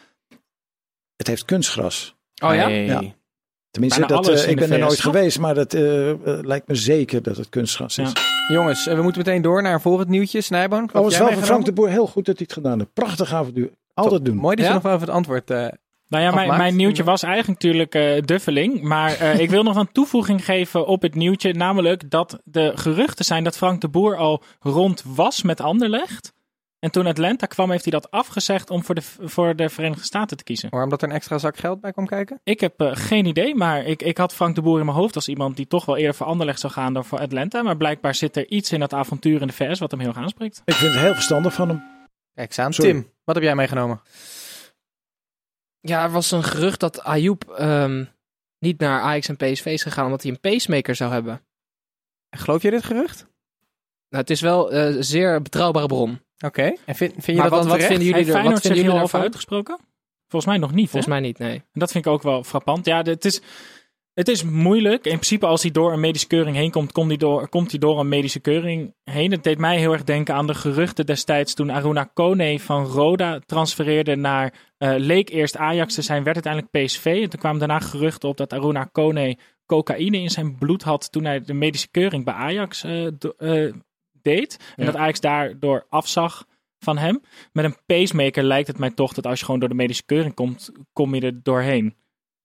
[1.16, 2.16] het heeft kunstgras.
[2.44, 2.66] Oh ja?
[2.66, 2.86] Nee.
[2.86, 3.02] Ja.
[3.70, 7.36] Tenminste, dat, eh, ik ben er nooit geweest, maar dat eh, lijkt me zeker dat
[7.36, 8.12] het kunstgras is.
[8.12, 8.54] Ja.
[8.54, 10.40] Jongens, we moeten meteen door naar een volgend nieuwtje.
[10.40, 11.72] Snijboon, wat Oh, het is jij wel van Frank de?
[11.72, 12.92] Boer heel goed dat hij het gedaan heeft.
[12.92, 13.70] Prachtig avontuur.
[13.94, 14.36] Altijd doen.
[14.36, 15.50] Mooi dat je nog wel even het antwoord...
[15.50, 15.56] eh,
[16.08, 18.82] Nou ja, mijn, mijn nieuwtje was eigenlijk natuurlijk eh duffeling.
[18.82, 21.52] Maar eh, ik wil nog een toevoeging geven op het nieuwtje.
[21.54, 26.32] Namelijk dat de geruchten zijn dat Frank de Boer al rond was met Anderlecht.
[26.78, 30.36] En toen Atlanta kwam, heeft hij dat afgezegd om voor de, voor de Verenigde Staten
[30.36, 30.70] te kiezen.
[30.70, 32.40] waarom dat er een extra zak geld bij kwam kijken?
[32.44, 35.28] Ik heb geen idee, maar ik, ik had Frank de Boer in mijn hoofd als
[35.28, 37.62] iemand die toch wel eerder voor Anderlecht zou gaan dan voor Atlanta.
[37.62, 40.18] Maar blijkbaar zit er iets in dat avontuur in de VS wat hem heel erg
[40.18, 40.62] aanspreekt.
[40.64, 41.91] Ik vind het heel verstandig van hem.
[42.34, 42.72] Kijk eens aan.
[42.72, 42.90] Sorry.
[42.90, 44.00] Tim, wat heb jij meegenomen?
[45.80, 48.04] Ja, er was een gerucht dat Ayoub ehm,
[48.58, 51.42] niet naar Ajax en PSV is gegaan omdat hij een pacemaker zou hebben.
[52.30, 53.18] Geloof je dit gerucht?
[54.08, 56.20] Nou, het is wel eh, een zeer betrouwbare bron.
[56.44, 56.62] Oké.
[56.62, 58.30] En vind, vind je Maar dat wat, wat vinden jullie er?
[58.30, 59.20] Feyenoord Wat vinden jullie ervan?
[59.20, 59.78] uitgesproken?
[60.28, 60.90] Volgens mij nog niet, hè?
[60.90, 61.54] Volgens mij niet, nee.
[61.54, 62.86] En dat vind ik ook wel frappant.
[62.86, 63.40] Ja, het is,
[64.14, 65.04] het is moeilijk.
[65.04, 67.80] In principe, als hij door een medische keuring heen komt, komt hij, door, komt hij
[67.80, 69.30] door een medische keuring heen.
[69.30, 73.38] Het deed mij heel erg denken aan de geruchten destijds toen Aruna Kone van Roda
[73.46, 77.20] transfereerde naar, eh, leek eerst Ajax te zijn, werd uiteindelijk PSV.
[77.22, 81.24] En toen kwamen daarna geruchten op dat Aruna Kone cocaïne in zijn bloed had toen
[81.24, 83.72] hij de medische keuring bij Ajax eh, eh,
[84.22, 84.56] deed.
[84.76, 84.90] En Ja.
[84.90, 86.44] dat Ajax daardoor afzag
[86.78, 87.20] van hem.
[87.52, 90.34] Met een pacemaker lijkt het mij toch dat als je gewoon door de medische keuring
[90.34, 91.94] komt, kom je er doorheen.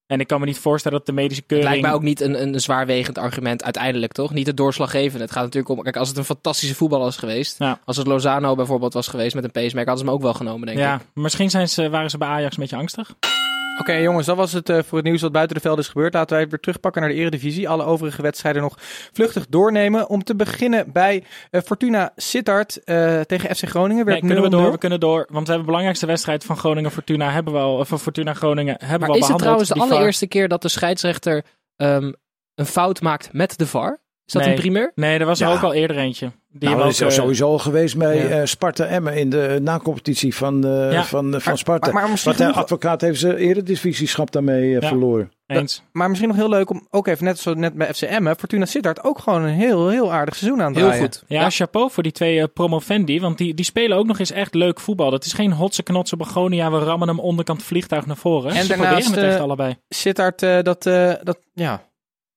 [0.07, 1.69] En ik kan me niet voorstellen dat de medische Het keuring...
[1.69, 4.33] lijkt mij ook niet een, een zwaarwegend argument uiteindelijk, toch?
[4.33, 5.23] Niet het doorslaggevende.
[5.23, 5.83] Het gaat natuurlijk om...
[5.83, 7.59] Kijk, als het een fantastische voetballer was geweest...
[7.59, 7.79] Ja.
[7.85, 9.87] Als het Lozano bijvoorbeeld was geweest met een pacemaker...
[9.87, 11.01] hadden ze hem ook wel genomen, denk Ja, ik.
[11.13, 13.15] misschien zijn ze, waren ze bij Ajax een beetje angstig.
[13.79, 16.13] Oké jongens, dat was het eh, voor het nieuws wat buiten de velden is gebeurd.
[16.13, 17.69] Laten wij weer terugpakken naar de eredivisie.
[17.69, 18.75] Alle overige wedstrijden nog
[19.13, 20.09] vluchtig doornemen.
[20.09, 24.05] Om te beginnen bij eh, Fortuna Sittard eh, tegen FC Groningen.
[24.05, 24.61] Nee, Werd kunnen we 0-0.
[24.61, 24.71] door?
[24.71, 25.17] We kunnen door.
[25.17, 28.75] Want we hebben de belangrijkste wedstrijd van Groningen Fortuna hebben we al, van Fortuna Groningen
[28.79, 29.41] hebben Maar we al is het behandeld.
[29.41, 29.91] trouwens de Die VAR.
[29.93, 31.43] allereerste keer dat de scheidsrechter
[31.75, 32.11] ehm,
[32.55, 33.99] een fout maakt met de VAR?
[34.27, 34.51] Is dat Nee.
[34.53, 34.91] een primeur?
[34.95, 35.53] Nee, er was er Ja.
[35.53, 36.31] ook al eerder eentje.
[36.51, 38.27] Die nou, is ook, eh, sowieso al geweest bij ja.
[38.27, 41.03] eh, Sparta Emmen in de nacompetitie van, eh, Ja.
[41.03, 41.91] van, van Maar- Sparta.
[41.91, 44.81] maar- maar Want de advocaat heeft zijn eredivisieschap daarmee Ja.
[44.87, 45.31] verloren.
[45.47, 45.83] eens.
[45.91, 49.03] Maar misschien nog heel leuk om ook even, net zoals net bij FCM, Fortuna Sittard
[49.03, 51.23] ook gewoon een heel, heel aardig seizoen aan het Heel goed.
[51.27, 53.19] Ja, chapeau voor die twee promovendi.
[53.19, 55.11] Want die, die spelen ook nog eens echt leuk voetbal.
[55.11, 56.71] Dat is geen hotse knotse begonia.
[56.71, 58.51] We rammen hem onderkant vliegtuig naar voren.
[58.51, 59.75] En Ze daarnaast, proberen het echt allebei.
[59.89, 61.81] Sittard eh, dat, eh, dat ja,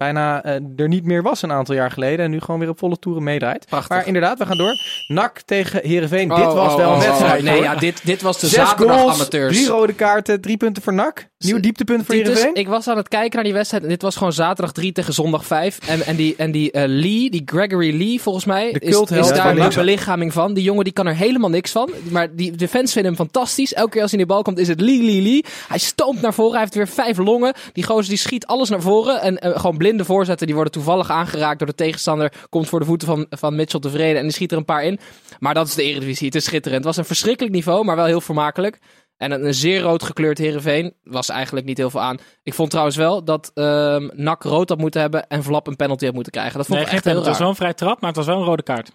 [0.01, 2.25] bijna eh, er niet meer was een aantal jaar geleden.
[2.25, 3.67] En nu gewoon weer op volle toeren meedraait.
[3.67, 3.97] Prachtig.
[3.97, 4.75] Maar inderdaad, we gaan door.
[5.07, 6.31] NAC tegen Heerenveen.
[6.31, 7.39] Oh, dit was oh, wel een oh, wedstrijd.
[7.39, 9.57] oh, nee, ja, dit, dit was de Zes zaterdag goals, amateurs.
[9.57, 11.30] drie rode kaarten, drie punten voor NAC.
[11.45, 12.55] Nieuw dieptepunt voor Heerenveen.
[12.55, 13.83] ik was aan het kijken naar die wedstrijd.
[13.83, 15.79] En dit was gewoon zaterdag 3 tegen zondag 5.
[15.89, 19.29] En, en die, en die eh, Lee, die Gregory Lee volgens mij, De is, is
[19.29, 19.75] daar de NAC.
[19.75, 20.55] belichaming van.
[20.55, 21.91] Die jongen die kan er helemaal niks van.
[22.11, 23.75] Maar die, de fans vinden hem fantastisch.
[23.75, 25.45] Elke keer als hij in de bal komt is het Lee, Lee, Lee.
[25.69, 26.53] Hij stoomt naar voren.
[26.53, 27.55] Hij heeft weer vijf longen.
[27.73, 29.21] Die gozer die schiet alles naar voren.
[29.21, 30.47] En eh, gewoon blinde voorzetten.
[30.47, 32.33] Die worden toevallig aangeraakt door de tegenstander.
[32.51, 34.17] Komt voor de voeten van, van Mitchell tevreden.
[34.17, 34.99] En die schiet er een paar in.
[35.39, 36.27] Maar dat is de Eredivisie.
[36.27, 36.85] Het is schitterend.
[36.85, 38.79] Het was een verschrikkelijk niveau, maar wel heel vermakelijk.
[39.21, 42.19] En een, zeer rood gekleurd Herenveen was eigenlijk niet heel veel aan.
[42.43, 46.05] Ik vond trouwens wel dat ehm NAC rood had moeten hebben en Vlap een penalty
[46.05, 46.57] had moeten krijgen.
[46.57, 47.31] Dat vond Nee, ik echt heel penalty.
[47.31, 47.57] Het was raar.
[47.57, 48.91] wel een vrij trap, maar het was wel een rode kaart.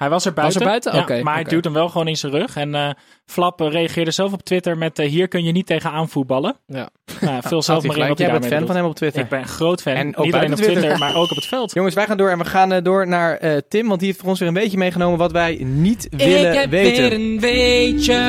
[0.00, 0.60] Hij was er buiten.
[0.60, 1.16] er buiten?
[1.16, 2.56] Ja, maar hij duwt hem wel gewoon in zijn rug.
[2.56, 2.90] En eh
[3.26, 6.56] Flap reageerde zelf op Twitter met eh, hier kun je niet tegen aanvoetballen.
[6.66, 6.88] Ja.
[7.20, 9.22] Nou, vul zelf maar in wat Jij bent fan van hem op Twitter.
[9.22, 9.94] Ik ben een groot fan.
[9.94, 10.76] En ook niet alleen op Twitter.
[10.76, 11.72] Twitter, maar ook op het veld.
[11.72, 14.20] Jongens, wij gaan door en we gaan eh, door naar eh, Tim, want die heeft
[14.20, 17.12] voor ons weer een beetje meegenomen wat wij niet willen weten.
[17.12, 18.20] een weetje.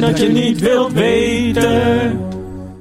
[0.00, 2.26] Dat je niet wilt weten.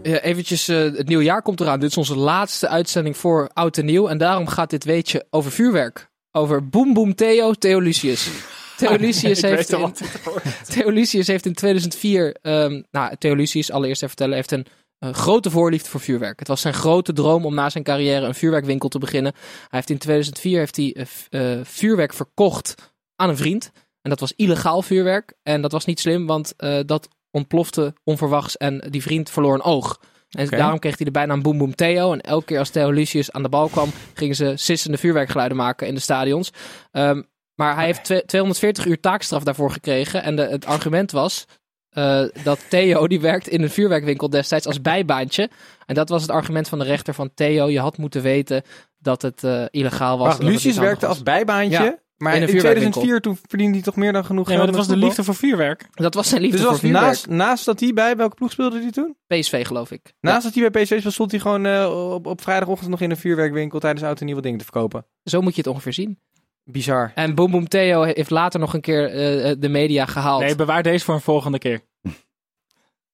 [0.04, 1.80] Ja, eventjes, eh, het nieuwe jaar komt eraan.
[1.80, 4.08] Dit is onze laatste uitzending voor Oud en Nieuw.
[4.08, 6.10] En daarom gaat dit weetje over vuurwerk.
[6.38, 8.30] Over Boom Boom Theo, Theo Lucius.
[8.78, 12.36] Theo Lucius, Ik heeft in, heeft in 2004...
[12.42, 14.66] ehm, nou, Theo Lucius, allereerst even vertellen, heeft een
[15.00, 16.40] grote voorliefde voor vuurwerk.
[16.40, 19.34] Het was zijn grote droom om na zijn carrière een vuurwerkwinkel te beginnen.
[19.36, 20.96] Hij heeft in 2004 heeft hij,
[21.30, 22.76] eh, eh, vuurwerk verkocht
[23.16, 23.72] aan een vriend.
[24.02, 25.34] En dat was illegaal vuurwerk.
[25.44, 29.62] En dat was niet slim, want eh, dat ontplofte onverwachts en die vriend verloor een
[29.62, 30.00] oog.
[30.30, 32.12] En daarom kreeg hij de bijnaam Boom Boom Theo.
[32.14, 35.88] En elke keer als Theo Lucius aan de bal kwam, gingen ze sissende vuurwerkgeluiden maken
[35.88, 36.52] in de stadions.
[36.92, 37.22] Ehm,
[37.56, 40.24] maar hij heeft twe- 240 uur taakstraf daarvoor gekregen.
[40.24, 41.46] En de, het argument was
[41.90, 45.50] eh, dat Theo, die werkt in een vuurwerkwinkel destijds als bijbaantje.
[45.86, 47.70] En dat was het argument van de rechter van Theo.
[47.70, 48.62] Je had moeten weten
[49.00, 50.28] dat het eh, illegaal was.
[50.28, 51.16] Wacht, Lucius werkte was.
[51.16, 53.02] als bijbaantje, Ja, maar in in, een vuurwerkwinkel.
[53.02, 55.10] 2004 toen verdiende hij toch meer dan genoeg Nee, geld maar dat was de voetbal?
[55.10, 55.88] liefde voor vuurwerk.
[55.94, 57.06] Dat was zijn liefde Dus voor was vuurwerk.
[57.06, 59.16] naast, naast dat hij bij, welke ploeg speelde hij toen?
[59.28, 60.14] PSV geloof ik.
[60.20, 63.12] Naast dat hij bij PSV speelde, stond hij gewoon eh, op, op vrijdagochtend nog in
[63.12, 65.06] een vuurwerkwinkel tijdens oud en nieuwe dingen te verkopen.
[65.24, 66.20] Zo moet je het ongeveer zien.
[66.64, 67.12] Bizar.
[67.16, 70.42] En Boom Boom Theo heeft later nog een keer eh, de media gehaald.
[70.42, 71.82] Nee, bewaar deze voor een volgende keer.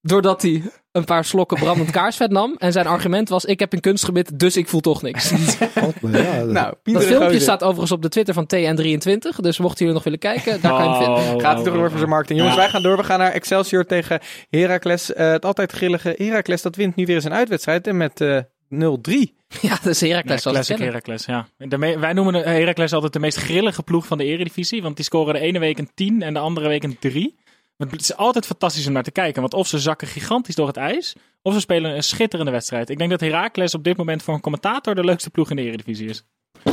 [0.05, 2.55] Doordat hij een paar slokken brandend kaarsvet nam.
[2.57, 5.31] En zijn argument was, ik heb een kunstgebit, dus ik voel toch niks.
[6.11, 7.41] Ja, Nou, Pieter Dat de filmpje Gozer.
[7.41, 9.35] staat overigens op de Twitter van TN23.
[9.41, 11.15] Dus mochten jullie nog willen kijken, daar kan je hem vinden.
[11.35, 11.89] Oh, Gaat hij oh, toch door oh.
[11.89, 12.39] voor zijn marketing.
[12.39, 12.97] Jongens, wij gaan door.
[12.97, 15.13] We gaan naar Excelsior tegen Heracles.
[15.13, 17.87] Eh, het altijd grillige Heracles, dat wint nu weer eens een uitwedstrijd.
[17.87, 18.77] En met eh 0-3.
[19.61, 20.77] Ja, dat is Heracles we classic.
[20.77, 21.47] Heracles, ja.
[21.57, 24.81] De me- wij noemen de Heracles altijd de meest grillige ploeg van de eredivisie.
[24.81, 27.35] Want die scoren de ene week een 10 en de andere week een 3.
[27.77, 29.41] Het is altijd fantastisch om naar te kijken.
[29.41, 32.89] Want of ze zakken gigantisch door het ijs, of ze spelen een schitterende wedstrijd.
[32.89, 35.61] Ik denk dat Heracles op dit moment voor een commentator de leukste ploeg in de
[35.61, 36.23] eredivisie is.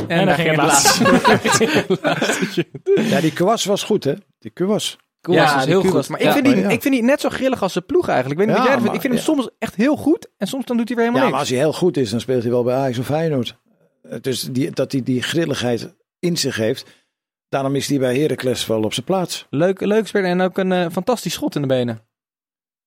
[0.07, 1.03] En, daar ging het laatste.
[3.09, 4.13] Ja, die Kwas was goed, hè?
[4.39, 4.97] Die Kwas.
[5.21, 6.09] Kool ja, is heel goed.
[6.09, 6.27] Maar Ja.
[6.27, 6.69] ik, vind die, Ja.
[6.69, 8.39] ik vind die net zo grillig als de ploeg eigenlijk.
[8.39, 8.95] Ik weet niet Ja, wat jij vindt.
[8.95, 10.27] Ik vind hem soms echt heel goed.
[10.37, 11.61] En soms dan doet hij weer Ja, helemaal maar als niks.
[11.61, 13.57] hij heel goed is, dan speelt hij wel bij Ajax of Feyenoord.
[14.21, 16.85] Dus die, dat hij die grilligheid in zich heeft,
[17.51, 19.47] daarom is hij bij Heracles wel op zijn plaats.
[19.49, 22.01] Leuk, leuk speler en ook een eh, fantastisch schot in de benen.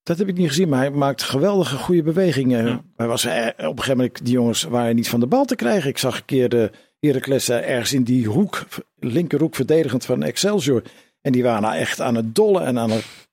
[0.02, 2.66] Dat heb ik niet gezien, maar hij maakt geweldige goede bewegingen.
[2.66, 2.82] Ja.
[2.96, 5.56] Hij was, eh, op een gegeven moment, die jongens waren niet van de bal te
[5.56, 5.90] krijgen.
[5.90, 8.64] Ik zag een keer de Heracles eh, ergens in die hoek,
[8.98, 10.82] linkerhoek verdedigend van Excelsior.
[11.20, 12.90] En die waren nou echt aan het dollen en aan,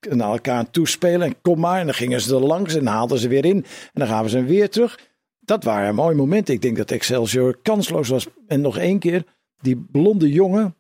[0.10, 1.22] naar elkaar aan het toespelen.
[1.22, 3.58] En kom maar, en dan gingen ze er langs en haalden ze weer in.
[3.58, 5.00] En dan gaven ze hem weer terug.
[5.40, 6.54] Dat waren mooie momenten.
[6.54, 8.28] Ik denk dat Excelsior kansloos was.
[8.48, 9.24] En nog één keer,
[9.62, 10.76] die blonde jongen,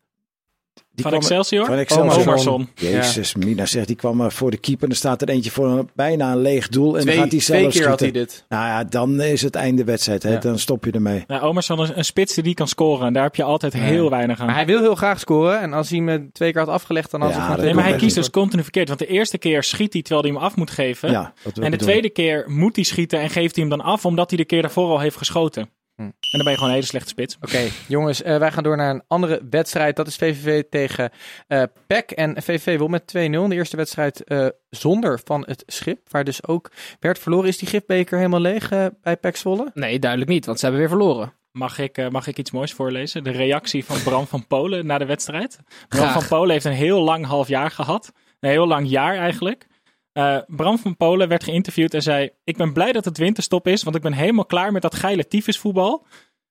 [1.01, 1.65] Die Van kwam- Excelsior?
[1.65, 2.27] Van Excelsior.
[2.27, 2.69] Omerson.
[2.75, 4.83] Jezus, Mina zegt, die kwam maar voor de keeper.
[4.83, 6.95] En er staat er eentje voor een, bijna een leeg doel.
[6.97, 8.35] En Twee, dan gaat hij twee zelf keer had hij schieten.
[8.35, 8.45] dit.
[8.49, 10.23] Nou ja, dan is het einde wedstrijd.
[10.23, 10.31] Hè?
[10.31, 10.39] Ja.
[10.39, 11.25] Dan stop je ermee.
[11.41, 13.07] Omerson is een spits die kan scoren.
[13.07, 14.45] En daar heb je altijd heel weinig aan.
[14.45, 15.59] Maar hij wil heel graag scoren.
[15.59, 17.83] En als hij hem eh, twee keer had afgelegd, dan had Ja, hij Nee, maar
[17.83, 18.87] hij kiest dus continu verkeerd.
[18.87, 21.33] Want de eerste keer schiet hij terwijl hij hem af moet geven.
[21.61, 24.37] En de tweede keer moet hij schieten en geeft hij hem dan af omdat hij
[24.37, 25.69] de keer daarvoor al heeft geschoten.
[25.95, 26.01] Hm.
[26.01, 27.37] En dan ben je gewoon een hele slechte spits.
[27.41, 29.95] Oké, jongens, eh, wij gaan door naar een andere wedstrijd.
[29.95, 31.11] Dat is VVV tegen
[31.47, 32.11] eh PEC.
[32.11, 35.99] En VVV wil met 2-0 in de eerste wedstrijd eh, zonder van het schip.
[36.09, 37.47] Waar dus ook werd verloren.
[37.47, 38.69] Is die gifbeker helemaal leeg
[39.01, 39.71] bij PEC Zwolle?
[39.73, 41.33] Nee, duidelijk niet, want ze hebben weer verloren.
[41.51, 43.23] Mag ik, eh, mag ik iets moois voorlezen?
[43.23, 45.59] De reactie van Bram van Polen na de wedstrijd.
[45.87, 46.13] Bram Graag.
[46.13, 48.11] van Polen heeft een heel lang half jaar gehad.
[48.39, 49.67] Een heel lang jaar eigenlijk.
[50.14, 53.84] Eh, Bram van Polen werd geïnterviewd en zei: Ik ben blij dat het winterstop is,
[53.84, 56.05] want ik ben helemaal klaar met dat geile tyfusvoetbal.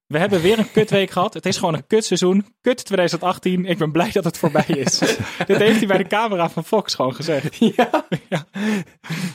[0.07, 1.35] We hebben weer een kutweek gehad.
[1.35, 2.55] Het is gewoon een kutseizoen.
[2.61, 3.65] Kut 2018.
[3.65, 4.99] Ik ben blij dat het voorbij is.
[5.47, 7.57] Dit heeft hij bij de camera van Fox gewoon gezegd.
[7.57, 7.91] Ja.
[8.29, 8.47] Ja.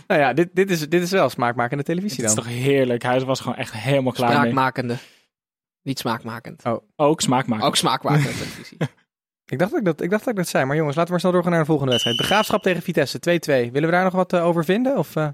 [0.07, 2.43] Nou ja, dit, dit, is, dit is wel smaakmakende televisie Het is dan.
[2.43, 3.03] toch heerlijk.
[3.03, 4.37] Hij was gewoon echt helemaal klaar mee.
[4.37, 4.95] Spraakmakende.
[5.81, 6.63] Niet smaakmakend.
[6.95, 7.67] Ook smaakmakend.
[7.67, 8.77] Ook smaakmakende televisie.
[9.45, 10.65] Ik dacht, dat ik, dat, ik dacht dat ik dat zei.
[10.65, 12.17] Maar jongens, laten we maar snel doorgaan naar de volgende wedstrijd.
[12.17, 13.21] De Graafschap tegen Vitesse, 2-2.
[13.45, 14.97] Willen we daar nog wat eh, over vinden?
[14.97, 15.27] Of eh,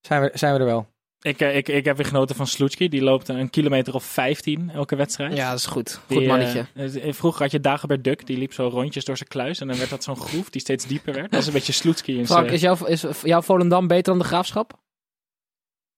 [0.00, 0.92] zijn, we, zijn we er wel?
[1.20, 2.88] Ik, eh, ik, ik heb weer genoten van Sloetski.
[2.88, 5.36] Die loopt een kilometer of 15 elke wedstrijd.
[5.36, 6.00] Ja, dat is goed.
[6.06, 6.66] Die, Goed mannetje.
[6.74, 8.26] eh, vroeger had je Dagobert Duck.
[8.26, 9.60] Die liep zo rondjes door zijn kluis.
[9.60, 11.30] En dan werd dat zo'n groef die steeds dieper werd.
[11.30, 12.54] Dat is een beetje Sloetski in Frank, zijn...
[12.54, 14.82] is jouw, is jouw Volendam beter dan de Graafschap?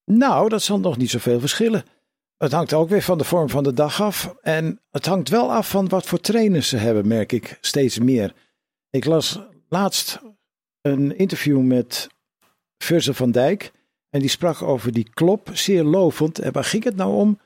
[0.05, 1.84] Nou, dat zal nog niet zoveel verschillen.
[2.39, 4.34] Het hangt ook weer van de vorm van de dag af.
[4.43, 8.34] En het hangt wel af van wat voor trainers ze hebben, merk ik steeds meer.
[8.91, 10.20] Ik las laatst
[10.80, 12.09] een interview met
[12.78, 13.72] Virgil van Dijk.
[14.11, 16.39] En die sprak over die klop, zeer lovend.
[16.39, 17.41] En waar ging het nou om?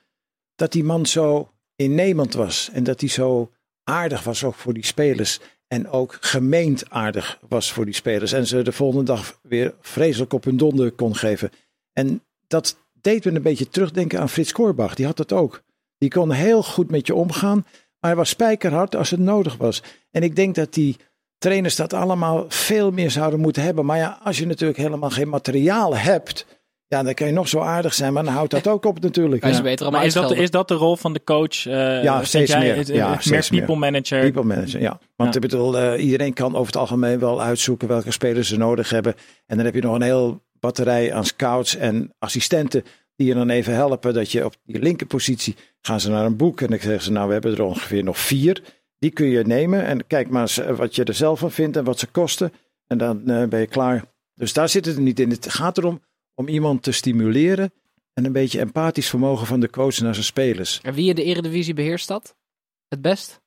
[0.55, 2.70] Dat die man zo innemend was.
[2.72, 3.51] En dat hij zo
[3.84, 5.41] aardig was ook voor die spelers.
[5.66, 8.32] En ook gemeend aardig was voor die spelers.
[8.32, 11.51] En ze de volgende dag weer vreselijk op hun donder kon geven.
[11.93, 14.94] En dat deed me een beetje terugdenken aan Frits Korbach.
[14.94, 15.62] Die had dat ook.
[15.98, 17.57] Die kon heel goed met je omgaan.
[18.01, 19.82] Maar hij was spijkerhard als het nodig was.
[20.11, 20.96] En ik denk dat die
[21.38, 23.84] trainers dat allemaal veel meer zouden moeten hebben.
[23.86, 26.46] Maar ja, als je natuurlijk helemaal geen materiaal hebt.
[26.86, 28.12] Ja, dan kan je nog zo aardig zijn.
[28.12, 29.44] Maar dan houdt dat ook op natuurlijk.
[29.46, 29.62] Ja.
[29.62, 31.66] beter maar is dat, is dat de rol van de coach?
[31.66, 32.61] eh, Ja, steeds jij?
[32.61, 32.76] meer.
[32.76, 33.68] Het- Ja, het- steeds meer meer.
[33.68, 34.20] people manager.
[34.20, 34.98] People manager, ja.
[35.16, 35.40] Want Ja.
[35.40, 39.14] ik bedoel, eh, iedereen kan over het algemeen wel uitzoeken welke spelers ze nodig hebben.
[39.46, 42.84] En dan heb je nog een heel batterij aan scouts en assistenten
[43.16, 44.14] die je dan even helpen.
[44.14, 47.26] Dat je op die linkerpositie gaan ze naar een boek en dan zeggen ze, nou
[47.26, 48.62] we hebben er ongeveer nog vier.
[48.98, 51.76] Die kun je nemen en kijk maar eens eh, wat je er zelf van vindt
[51.76, 52.52] en wat ze kosten.
[52.86, 54.04] En dan eh, ben je klaar.
[54.34, 55.30] Dus daar zit het niet in.
[55.30, 56.02] Het gaat erom
[56.34, 57.72] om iemand te stimuleren
[58.12, 60.80] en een beetje empathisch vermogen van de coach naar zijn spelers.
[60.82, 62.36] En wie in de Eredivisie beheerst dat?
[62.88, 63.40] Het best?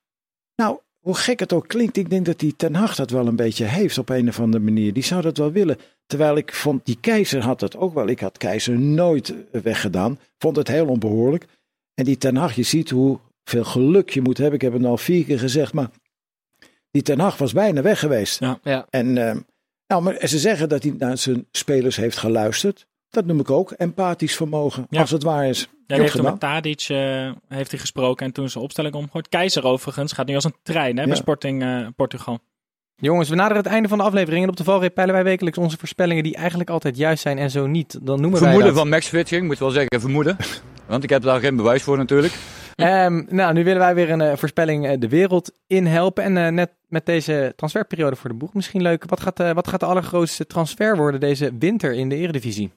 [0.56, 3.36] Nou, hoe gek het ook klinkt, ik denk dat die Ten Hag dat wel een
[3.36, 4.92] beetje heeft op een of andere manier.
[4.92, 5.78] Die zou dat wel willen.
[6.06, 8.08] Terwijl ik vond, die keizer had dat ook wel.
[8.08, 10.18] Ik had keizer nooit weggedaan.
[10.38, 11.46] Vond het heel onbehoorlijk.
[11.94, 14.54] En die Ten Hag, je ziet hoeveel geluk je moet hebben.
[14.54, 15.90] Ik heb het al vier keer gezegd, maar
[16.90, 18.40] die Ten Hag was bijna weg geweest.
[18.40, 18.58] Ja.
[18.62, 18.86] Ja.
[18.90, 19.36] En eh,
[19.86, 22.86] nou, maar ze zeggen dat hij naar zijn spelers heeft geluisterd.
[23.08, 25.00] Dat noem ik ook empathisch vermogen, Ja.
[25.00, 25.68] als het waar is.
[25.86, 29.28] Ja, heeft met Tadic eh, heeft hij gesproken en toen zijn opstelling omgegooid.
[29.28, 31.16] Keizer overigens gaat nu als een trein hè, bij.
[31.16, 32.38] Sporting eh, Portugal.
[32.96, 34.42] Jongens, we naderen het einde van de aflevering.
[34.42, 37.50] En op de valreep peilen wij wekelijks onze voorspellingen die eigenlijk altijd juist zijn en
[37.50, 37.98] zo niet.
[38.02, 38.78] Dan noemen wij Vermoeden dat.
[38.78, 40.36] van Max Fitching, moet wel zeggen vermoeden.
[40.86, 42.32] Want ik heb daar geen bewijs voor natuurlijk.
[42.74, 46.24] Ehm, nou, nu willen wij weer een eh, voorspelling eh, de wereld in helpen.
[46.24, 49.04] En eh, net met deze transferperiode voor de boeg misschien leuk.
[49.06, 52.72] Wat gaat, wat gaat de allergrootste transfer worden deze winter in de Eredivisie?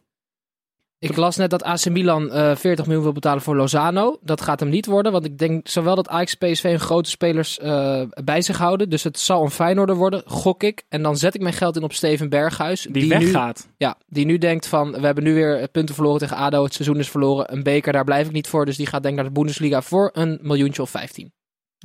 [0.99, 4.17] Ik las net dat AC Milan eh 40 miljoen wil betalen voor Lozano.
[4.21, 7.59] Dat gaat hem niet worden, want ik denk zowel dat Ajax PSV een grote spelers
[7.59, 8.89] eh, bij zich houden.
[8.89, 10.83] Dus het zal een Feyenoorder worden, gok ik.
[10.89, 12.87] En dan zet ik mijn geld in op Steven Berghuis.
[12.89, 13.67] Die, weggaat.
[13.77, 16.63] ja, die nu denkt van, we hebben nu weer punten verloren tegen ADO.
[16.63, 18.65] Het seizoen is verloren, een beker, daar blijf ik niet voor.
[18.65, 21.31] Dus die gaat denk ik naar de Bundesliga voor een miljoentje of 15.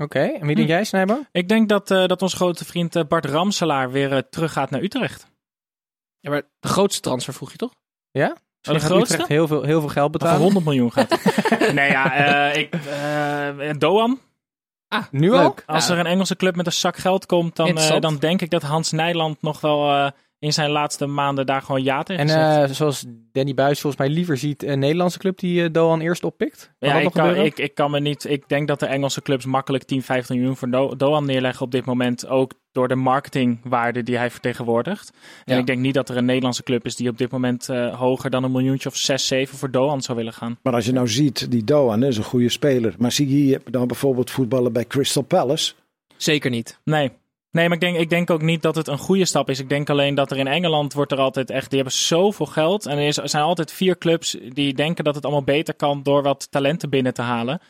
[0.01, 1.25] Oké, en wie denk jij, Snijbo?
[1.33, 4.83] Ik denk dat, eh, dat onze grote vriend eh, Bart Ramselaar weer eh, teruggaat naar
[4.83, 5.27] Utrecht.
[6.21, 7.75] Ja, maar de grootste transfer vroeg je toch?
[8.11, 8.37] Ja?
[8.63, 9.13] De gaat grootste?
[9.15, 10.41] Utrecht heel veel, heel veel geld Of betalen.
[10.41, 11.19] 100 miljoen gaat
[11.75, 12.13] nee ja,
[12.53, 14.19] eh, ik, eh, Doan.
[14.89, 15.41] Ah, Nu leuk.
[15.41, 15.63] ook?
[15.67, 15.93] Als Ja.
[15.95, 18.63] er een Engelse club met een zak geld komt, dan, eh, dan denk ik dat
[18.63, 20.11] Hans Nijland nog wel eh,
[20.43, 24.13] in zijn laatste maanden daar gewoon ja tegen En eh, zoals Danny Buis volgens mij
[24.13, 26.73] liever ziet, een Nederlandse club die eh, Doan eerst oppikt.
[26.79, 28.25] Kan Ja, dat ik nog kan, ik, ik kan me niet.
[28.31, 31.71] Ik denk dat de Engelse clubs makkelijk 10, 15 miljoen voor Do- Doan neerleggen op
[31.71, 32.27] dit moment.
[32.27, 35.13] Ook door de marketingwaarde die hij vertegenwoordigt.
[35.45, 35.61] En Ja.
[35.61, 38.31] ik denk niet dat er een Nederlandse club is die op dit moment eh, hoger
[38.31, 40.59] dan een miljoentje of 6, 7 voor Doan zou willen gaan.
[40.63, 42.95] Maar als je nou ziet, die Doan is een goede speler.
[42.99, 45.73] Maar zie je hier dan bijvoorbeeld voetballen bij Crystal Palace?
[46.17, 46.79] Zeker niet.
[46.85, 47.11] Nee.
[47.53, 49.59] Nee, maar ik denk, ik denk ook niet dat het een goede stap is.
[49.61, 51.69] Ik denk alleen dat er in Engeland wordt er altijd echt...
[51.69, 52.87] Die hebben zoveel geld.
[52.87, 56.03] En er, is, er zijn altijd vier clubs die denken dat het allemaal beter kan...
[56.03, 57.61] door wat talenten binnen te halen.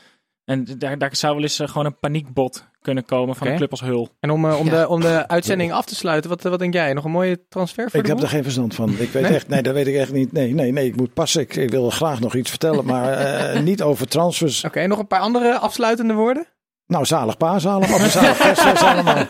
[0.45, 3.71] En daar, daar zou wel eens eh, gewoon een paniekbot kunnen komen van een club
[3.71, 4.09] als Hul.
[4.21, 4.81] En om, eh, om, Ja.
[4.81, 6.93] de, om de uitzending af te sluiten, wat, wat denk jij?
[6.93, 8.91] Nog een mooie transfer voor Ik de heb er geen verstand van.
[8.99, 9.35] Ik weet Nee?
[9.35, 10.33] echt, nee, dat weet ik echt niet.
[10.33, 11.41] Nee, nee, nee, ik moet passen.
[11.41, 14.65] Ik, ik wil graag nog iets vertellen, maar eh, niet over transfers.
[14.65, 16.47] Oké, nog een paar andere afsluitende woorden?
[16.93, 19.27] Nou, zalig pa, zalig zalig kerstfeest allemaal.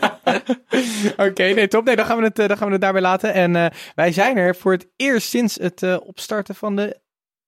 [1.17, 1.85] Oké, nee, top.
[1.85, 3.33] Nee, dan gaan we het, eh, dan gaan we het daarbij laten.
[3.33, 6.99] En eh, wij zijn er voor het eerst sinds het eh, opstarten van de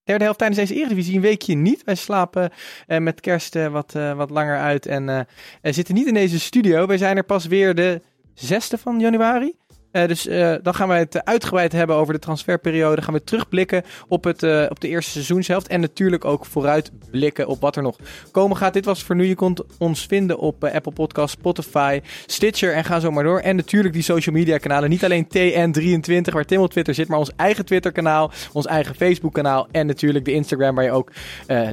[0.04, 1.84] derde helft tijdens deze Eredivisie een weekje niet.
[1.84, 2.52] Wij slapen
[2.88, 5.28] met kerst wat, wat langer uit en
[5.62, 6.86] zitten niet in deze studio.
[6.86, 8.02] Wij zijn er pas weer de
[8.36, 9.56] 6e van januari.
[9.96, 13.02] Eh, dus eh, dan gaan wij het uitgebreid hebben over de transferperiode.
[13.02, 15.68] Gaan we terugblikken op, het, eh, op de eerste seizoenshelft.
[15.68, 17.96] En natuurlijk ook vooruitblikken op wat er nog
[18.32, 18.74] komen gaat.
[18.74, 19.26] Dit was voor nu.
[19.26, 23.40] Je kunt ons vinden op Apple Podcasts, Spotify, Stitcher en ga zo maar door.
[23.40, 24.90] En natuurlijk die social media kanalen.
[24.90, 28.96] Niet alleen TN23 waar Tim op Twitter zit, maar ons eigen Twitter kanaal, ons eigen
[28.96, 31.12] Facebook kanaal en natuurlijk de Instagram waar je ook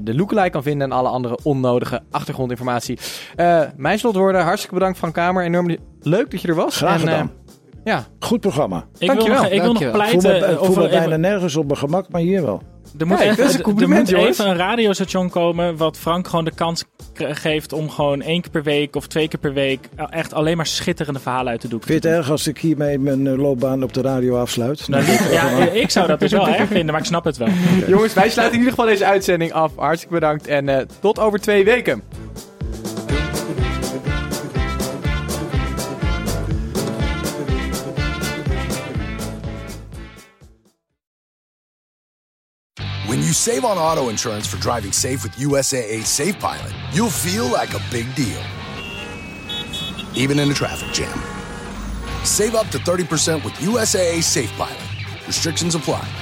[0.03, 2.99] de lookalike kan vinden en alle andere onnodige achtergrondinformatie.
[3.77, 5.45] Mijn slotwoorden, hartstikke bedankt Frank Kamer.
[5.45, 6.77] Enorm leuk dat je er was.
[6.77, 7.31] Graag En, gedaan.
[7.85, 8.77] Ja, Goed programma.
[8.77, 10.03] Ik wil Dankjewel, nog, ik wil nog dankjewel.
[10.03, 10.91] Ik voel pleiten me, eh, ik voel me over...
[10.91, 12.63] bijna nergens op mijn gemak, maar hier wel.
[12.99, 14.39] Er moet, is een er moet jongens.
[14.39, 18.63] even een radiostation komen wat Frank gewoon de kans geeft om gewoon één keer per
[18.63, 21.81] week of twee keer per week echt alleen maar schitterende verhalen uit te doen.
[21.83, 24.89] Vind je het erg als ik hiermee mijn eh, loopbaan op de radio afsluit?
[24.89, 27.49] Nou, ja, ik zou dat dus wel erg vinden, maar ik snap het wel.
[27.87, 29.73] jongens, wij sluiten in ieder geval deze uitzending af.
[29.77, 32.03] Hartstikke bedankt en eh, tot over twee weken.
[43.33, 47.73] You save on auto insurance for driving safe with USAA Safe Pilot, you'll feel like
[47.73, 48.43] a big deal,
[50.15, 51.19] even in a traffic jam.
[52.27, 55.27] Save up to 30% with USAA Safe Pilot.
[55.27, 56.22] Restrictions apply.